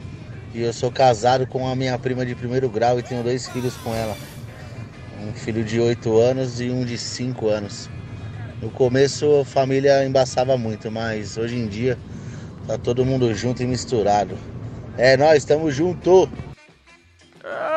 [0.54, 3.74] e eu sou casado com a minha prima de primeiro grau e tenho dois filhos
[3.78, 4.16] com ela.
[5.20, 7.88] Um filho de 8 anos e um de 5 anos.
[8.62, 11.98] No começo a família embaçava muito, mas hoje em dia
[12.66, 14.38] Tá todo mundo junto e misturado.
[14.96, 16.28] É, nós estamos junto.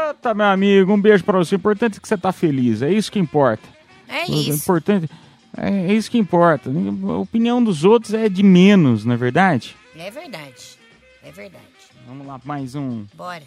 [0.09, 1.55] Eita, meu amigo, um beijo pra você.
[1.55, 3.67] O importante é que você tá feliz, é isso que importa.
[4.07, 4.51] É O isso.
[4.51, 5.09] importante
[5.57, 6.69] é, é isso que importa.
[6.69, 9.75] A opinião dos outros é de menos, não é verdade?
[9.97, 10.77] É verdade.
[11.23, 11.65] É verdade.
[12.07, 13.05] Vamos lá, mais um.
[13.15, 13.43] Bora.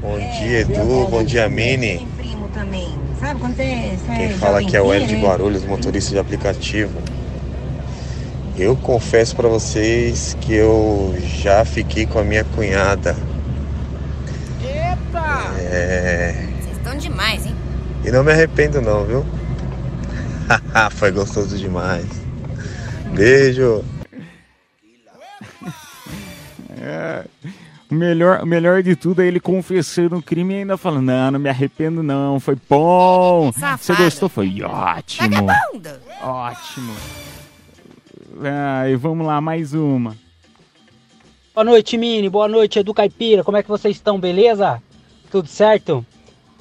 [0.00, 1.06] Bom dia, Edu.
[1.08, 2.06] Bom dia, Mini.
[2.16, 2.88] primo também.
[3.20, 5.28] Sabe quando você, você Quem fala aqui é o Hélio de jovenzinho, né?
[5.28, 7.00] Guarulhos, motorista de aplicativo.
[8.58, 13.16] Eu confesso pra vocês que eu já fiquei com a minha cunhada.
[14.64, 15.60] Eita!
[15.60, 16.32] É...
[16.60, 17.54] Vocês estão demais, hein?
[18.04, 19.24] E não me arrependo não, viu?
[20.90, 22.06] Foi gostoso demais.
[23.14, 23.84] Beijo.
[26.78, 27.24] É,
[27.90, 31.30] o, melhor, o melhor de tudo é ele confessando o crime e ainda falando: Não,
[31.32, 32.40] não me arrependo, não.
[32.40, 33.52] Foi bom.
[33.52, 34.28] Você gostou?
[34.28, 35.28] Foi ótimo.
[35.28, 36.00] Vagabunda.
[36.22, 36.94] Ótimo.
[38.42, 40.16] Ai, vamos lá, mais uma.
[41.54, 42.28] Boa noite, Mini.
[42.28, 43.42] Boa noite, Edu Caipira.
[43.42, 44.20] Como é que vocês estão?
[44.20, 44.82] Beleza?
[45.30, 46.04] Tudo certo?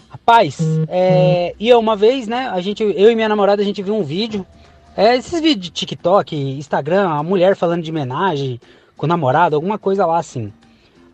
[0.09, 0.57] Rapaz,
[0.88, 2.47] é, e eu uma vez, né?
[2.47, 4.45] A gente, eu e minha namorada, a gente viu um vídeo.
[4.95, 8.61] É, esses vídeos de TikTok, Instagram, a mulher falando de homenagem
[8.95, 10.53] com o namorado, alguma coisa lá assim.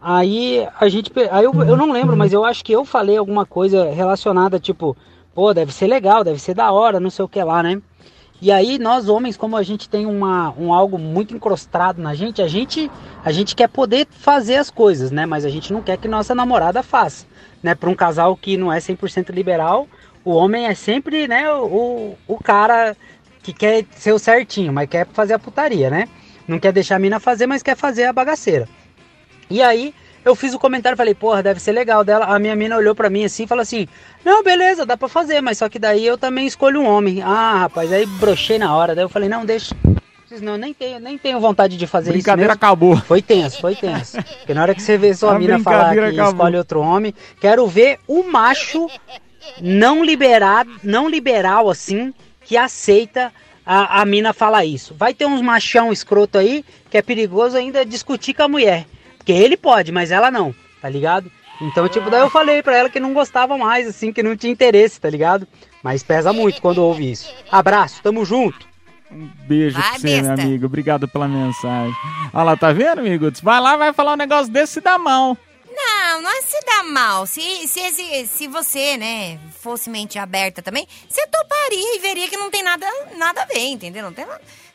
[0.02, 1.12] Aí a gente.
[1.30, 4.98] Aí eu, eu não lembro, mas eu acho que eu falei alguma coisa relacionada, tipo,
[5.36, 7.80] pô, deve ser legal, deve ser da hora, não sei o que lá, né?
[8.42, 12.42] E aí nós homens, como a gente tem uma, um algo muito encrostado na gente,
[12.42, 12.90] a gente
[13.24, 15.28] a gente quer poder fazer as coisas, né?
[15.28, 17.28] Mas a gente não quer que nossa namorada faça,
[17.62, 17.76] né?
[17.76, 19.88] Para um casal que não é 100% liberal,
[20.26, 22.96] o homem é sempre, né, o, o cara
[23.44, 26.08] que quer ser o certinho, mas quer fazer a putaria, né?
[26.48, 28.68] Não quer deixar a mina fazer, mas quer fazer a bagaceira.
[29.52, 29.94] E aí
[30.24, 32.26] eu fiz o comentário, falei, porra, deve ser legal dela.
[32.26, 33.88] A minha mina olhou pra mim assim e falou assim:
[34.24, 37.22] Não, beleza, dá pra fazer, mas só que daí eu também escolho um homem.
[37.22, 38.94] Ah, rapaz, aí brochei na hora.
[38.96, 39.76] Daí eu falei, não, deixa.
[40.42, 42.60] Não, nem tenho, nem tenho vontade de fazer Brincadeira isso.
[42.60, 42.66] mesmo.
[42.66, 42.96] acabou.
[42.98, 44.16] Foi tenso, foi tenso.
[44.40, 46.32] Porque na hora que você vê sua A mina falar que brincadeira acabou.
[46.32, 48.88] escolhe outro homem, quero ver o macho
[49.62, 52.14] não liberado, não liberal assim,
[52.46, 53.32] que aceita
[53.66, 54.94] a, a mina falar isso.
[54.98, 58.86] Vai ter uns machão escroto aí que é perigoso ainda discutir com a mulher.
[59.22, 61.32] Porque ele pode, mas ela não, tá ligado?
[61.62, 64.52] Então, tipo, daí eu falei pra ela que não gostava mais, assim, que não tinha
[64.52, 65.48] interesse, tá ligado?
[65.84, 67.32] Mas pesa muito quando ouve isso.
[67.52, 68.68] Abraço, tamo junto.
[69.12, 70.42] Beijo Vai, pra você, meu besta.
[70.42, 70.66] amigo.
[70.66, 71.94] Obrigado pela mensagem.
[72.34, 73.30] Olha lá, tá vendo, amigo?
[73.44, 75.38] Vai lá, vai falar um negócio desse e dá mão.
[75.70, 77.28] Não, não é se dar mal.
[77.28, 82.38] Se, se, esse- se você, né, fosse mente aberta também, você toparia e veria que
[82.38, 82.86] não tem nada,
[83.18, 84.04] nada a ver, entendeu?
[84.04, 84.26] Não tem,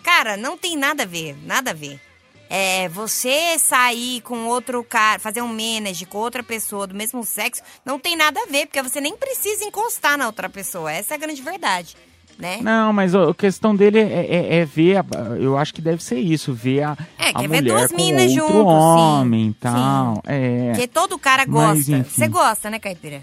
[0.05, 2.01] cara, não tem nada a ver, nada a ver.
[2.49, 7.63] É, você sair com outro cara, fazer um manage com outra pessoa do mesmo sexo,
[7.85, 10.93] não tem nada a ver, porque você nem precisa encostar na outra pessoa.
[10.93, 11.97] Essa é a grande verdade,
[12.39, 12.59] né?
[12.63, 15.05] Não, mas a questão dele é, é- é ver, a-
[15.41, 18.29] eu acho que deve ser isso, ver a, É, a quer ver mulher com outro
[18.29, 18.63] junto, sim.
[18.63, 20.23] homem e tal.
[20.25, 21.93] É, Porque todo cara Mas, gosta.
[21.99, 22.11] enfim.
[22.11, 23.23] Você gosta, né, Caipira?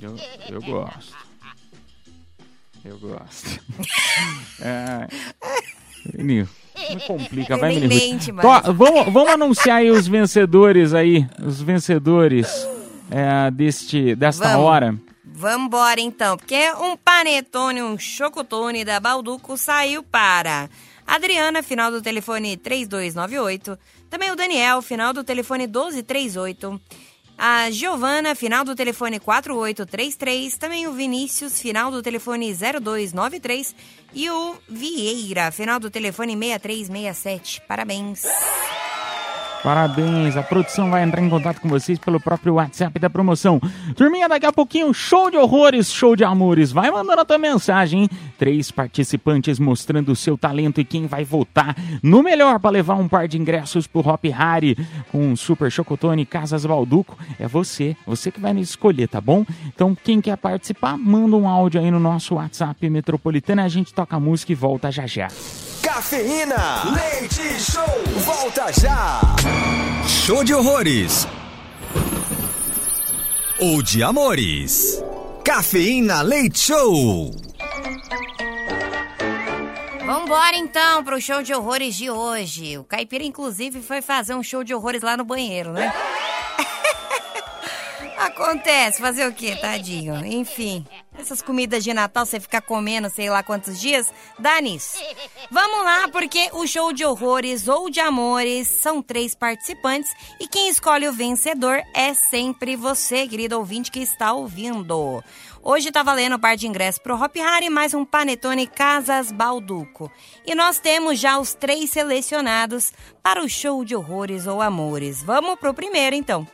[0.00, 0.16] eu,
[0.48, 1.14] eu gosto.
[2.84, 3.60] Eu gosto.
[4.62, 5.08] é,
[6.16, 6.48] menino,
[6.90, 7.88] não complica, vai, menino.
[7.94, 12.46] mente, Tó, mas- vamos, vamos anunciar aí os vencedores aí, os vencedores
[13.10, 14.66] é, deste, desta Vamos.
[14.66, 14.94] hora.
[15.24, 20.68] Vambora então, porque um panetone, um chocotone da Balduco saiu para
[21.06, 23.78] Adriana, final do telefone 3298.
[24.08, 26.80] Também o Daniel, final do telefone 1238.
[27.38, 30.56] A Giovana, final do telefone 4833.
[30.56, 33.74] Também o Vinícius, final do telefone 0293.
[34.14, 37.60] E o Vieira, final do telefone 6367.
[37.68, 38.24] Parabéns.
[39.66, 43.60] Parabéns, a produção vai entrar em contato com vocês pelo próprio WhatsApp da promoção.
[43.96, 46.70] Turminha, daqui a pouquinho, show de horrores, show de amores.
[46.70, 48.10] Vai mandando a tua mensagem, hein?
[48.38, 53.08] Três participantes mostrando o seu talento e quem vai votar no melhor para levar um
[53.08, 54.78] par de ingressos pro Hop Harry
[55.10, 57.18] com Super Chocotone Casas Balduco.
[57.36, 59.44] É você, você que vai nos escolher, tá bom?
[59.66, 64.14] Então, quem quer participar, manda um áudio aí no nosso WhatsApp Metropolitana, a gente toca
[64.14, 65.26] a música e volta já já.
[65.86, 67.84] Cafeína, leite show,
[68.16, 69.20] volta já.
[70.08, 71.28] Show de horrores.
[73.60, 75.00] Ou de amores.
[75.44, 77.30] Cafeína Leite Show.
[80.04, 82.76] Vambora então pro show de horrores de hoje.
[82.78, 85.92] O Caipira, inclusive, foi fazer um show de horrores lá no banheiro, né?
[88.36, 90.14] Acontece, fazer o quê, tadinho?
[90.26, 90.86] Enfim,
[91.18, 94.98] essas comidas de Natal você fica comendo sei lá quantos dias, dá nisso.
[95.50, 100.68] Vamos lá, porque o show de horrores ou de amores são três participantes e quem
[100.68, 105.24] escolhe o vencedor é sempre você, querido ouvinte que está ouvindo.
[105.62, 110.12] Hoje tá valendo um par de ingressos pro Hop Harry mais um Panetone Casas Balduco.
[110.44, 115.22] E nós temos já os três selecionados para o show de horrores ou amores.
[115.22, 116.46] Vamos pro primeiro então.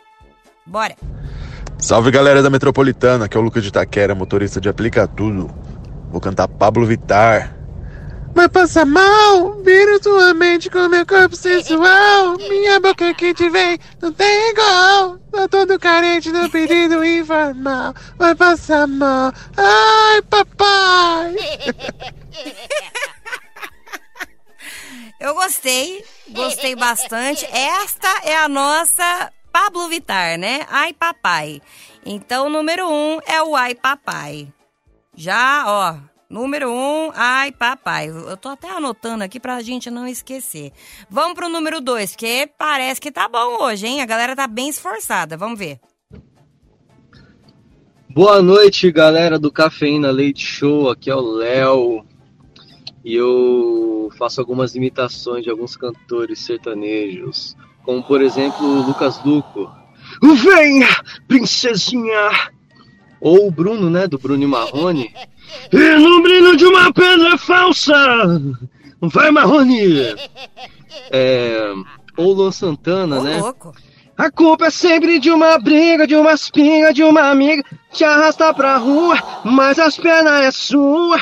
[0.65, 0.97] Bora.
[1.83, 5.53] Salve galera da Metropolitana, aqui é o Lucas de Itaquera, motorista de Aplica Tudo.
[6.13, 7.57] Vou cantar Pablo Vittar.
[8.33, 12.37] Vai passar mal, vira tua mente com meu corpo sensual.
[12.39, 15.19] Minha boca que te vem, não tem igual.
[15.33, 17.93] Tô todo carente no pedido informal.
[18.17, 21.35] Vai passar mal, ai papai.
[25.19, 27.45] Eu gostei, gostei bastante.
[27.47, 30.67] Esta é a nossa Pablo Vittar, né?
[30.71, 31.61] Ai Papai.
[32.05, 34.53] Então, número um é o Ai Papai.
[35.15, 35.97] Já, ó,
[36.29, 38.09] número um, Ai Papai.
[38.09, 40.73] Eu tô até anotando aqui pra gente não esquecer.
[41.11, 44.01] Vamos pro número dois, porque parece que tá bom hoje, hein?
[44.01, 45.37] A galera tá bem esforçada.
[45.37, 45.79] Vamos ver.
[48.09, 50.91] Boa noite, galera do Cafeína Leite Show.
[50.91, 52.07] Aqui é o Léo.
[53.05, 59.71] E eu faço algumas imitações de alguns cantores sertanejos, como por exemplo o Lucas Duco.
[60.23, 60.89] Venha,
[61.27, 62.51] princesinha!
[63.21, 65.15] Ou o Bruno, né, do Bruno e Marrone.
[65.73, 67.95] E no brilho de uma pedra falsa!
[69.01, 70.15] Vai, Marrone!
[71.11, 71.73] É,
[72.17, 73.41] ou Luan Santana, né?
[74.17, 78.53] A culpa é sempre de uma briga, de uma espinga, de uma amiga te arrasta
[78.55, 81.21] pra rua, mas as pernas é sua.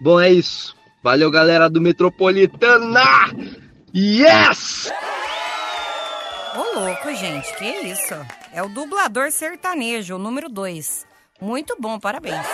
[0.00, 0.74] Bom, é isso.
[1.02, 3.02] Valeu, galera do Metropolitana!
[3.94, 4.92] Yes!
[6.54, 8.14] Ô, louco, gente, que isso?
[8.52, 11.06] É o dublador sertanejo, o número 2.
[11.40, 12.46] Muito bom, parabéns.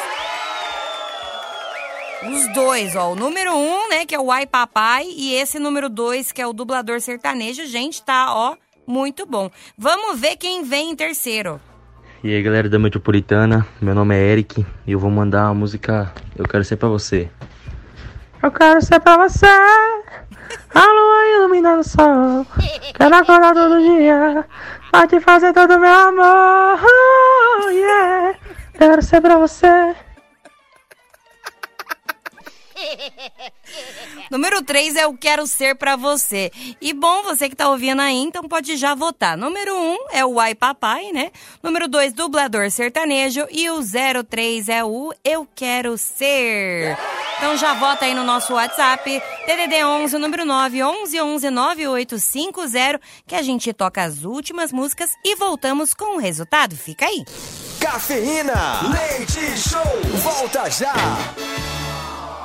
[2.22, 3.12] Os dois, ó.
[3.12, 6.40] O número 1, um, né, que é o Ai Papai, e esse número 2, que
[6.40, 7.66] é o dublador sertanejo.
[7.66, 9.51] Gente, tá, ó, muito bom.
[9.76, 11.61] Vamos ver quem vem em terceiro.
[12.22, 16.12] E aí galera da Metropolitana, meu nome é Eric e eu vou mandar a música
[16.36, 17.28] Eu Quero Ser Pra Você.
[18.42, 19.46] Eu quero ser pra você,
[20.74, 22.46] a lua iluminando o sol.
[22.94, 24.44] Quero acordar todo dia
[24.90, 26.80] pra te fazer todo meu amor.
[26.82, 28.34] Oh, yeah.
[28.74, 29.94] Quero ser pra você.
[34.30, 36.50] Número 3 é o Quero Ser Pra Você.
[36.80, 39.36] E bom, você que tá ouvindo aí, então pode já votar.
[39.36, 41.30] Número 1 um é o Ai Papai, né?
[41.62, 43.46] Número 2, dublador sertanejo.
[43.50, 43.80] E o
[44.28, 46.96] 03 é o Eu Quero Ser.
[47.36, 53.34] Então já vota aí no nosso WhatsApp, DDD 11, número 9, 11 11 9850, que
[53.36, 56.76] a gente toca as últimas músicas e voltamos com o resultado.
[56.76, 57.24] Fica aí.
[57.80, 59.80] Cafeína, leite show,
[60.20, 60.92] volta já.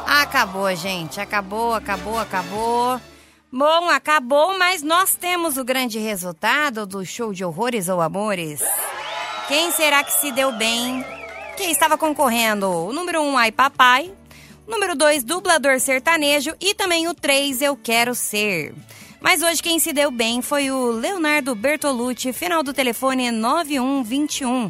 [0.06, 1.20] Acabou, gente.
[1.20, 3.00] Acabou, acabou, acabou.
[3.52, 8.62] Bom, acabou, mas nós temos o grande resultado do show de horrores ou amores.
[9.48, 11.06] Quem será que se deu bem?
[11.56, 12.68] Quem estava concorrendo?
[12.68, 14.12] O número 1, um, Ai Papai.
[14.66, 16.56] O número 2, Dublador Sertanejo.
[16.60, 18.74] E também o 3, Eu Quero Ser.
[19.24, 24.70] Mas hoje quem se deu bem foi o Leonardo Bertolucci, final do telefone 9121.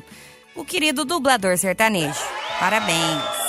[0.56, 2.22] O querido dublador sertanejo.
[2.60, 3.43] Parabéns.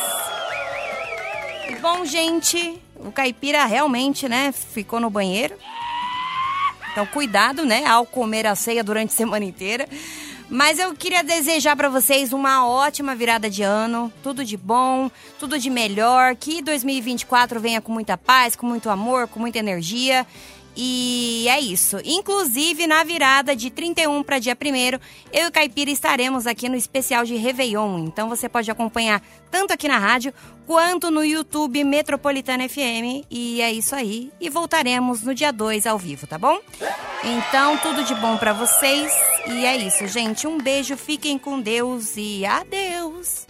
[1.84, 5.54] Bom, gente, o caipira realmente, né, ficou no banheiro.
[6.90, 9.86] Então, cuidado, né, ao comer a ceia durante a semana inteira.
[10.48, 15.58] Mas eu queria desejar para vocês uma ótima virada de ano, tudo de bom, tudo
[15.58, 20.26] de melhor, que 2024 venha com muita paz, com muito amor, com muita energia.
[20.76, 21.98] E é isso.
[22.04, 24.98] Inclusive, na virada de 31 para dia 1
[25.32, 27.98] eu e o Caipira estaremos aqui no especial de Réveillon.
[28.06, 30.34] Então você pode acompanhar tanto aqui na rádio
[30.66, 33.24] quanto no YouTube Metropolitana FM.
[33.30, 34.32] E é isso aí.
[34.40, 36.60] E voltaremos no dia 2 ao vivo, tá bom?
[37.22, 39.12] Então, tudo de bom para vocês.
[39.46, 40.46] E é isso, gente.
[40.46, 43.46] Um beijo, fiquem com Deus e adeus.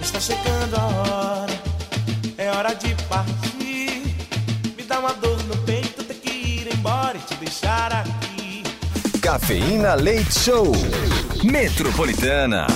[0.00, 1.62] Está chegando a hora,
[2.36, 4.02] é hora de partir.
[4.76, 8.62] Me dá uma dor no peito, ter que ir embora e te deixar aqui.
[9.20, 10.72] Cafeína Leite Show.
[11.44, 12.66] Metropolitana.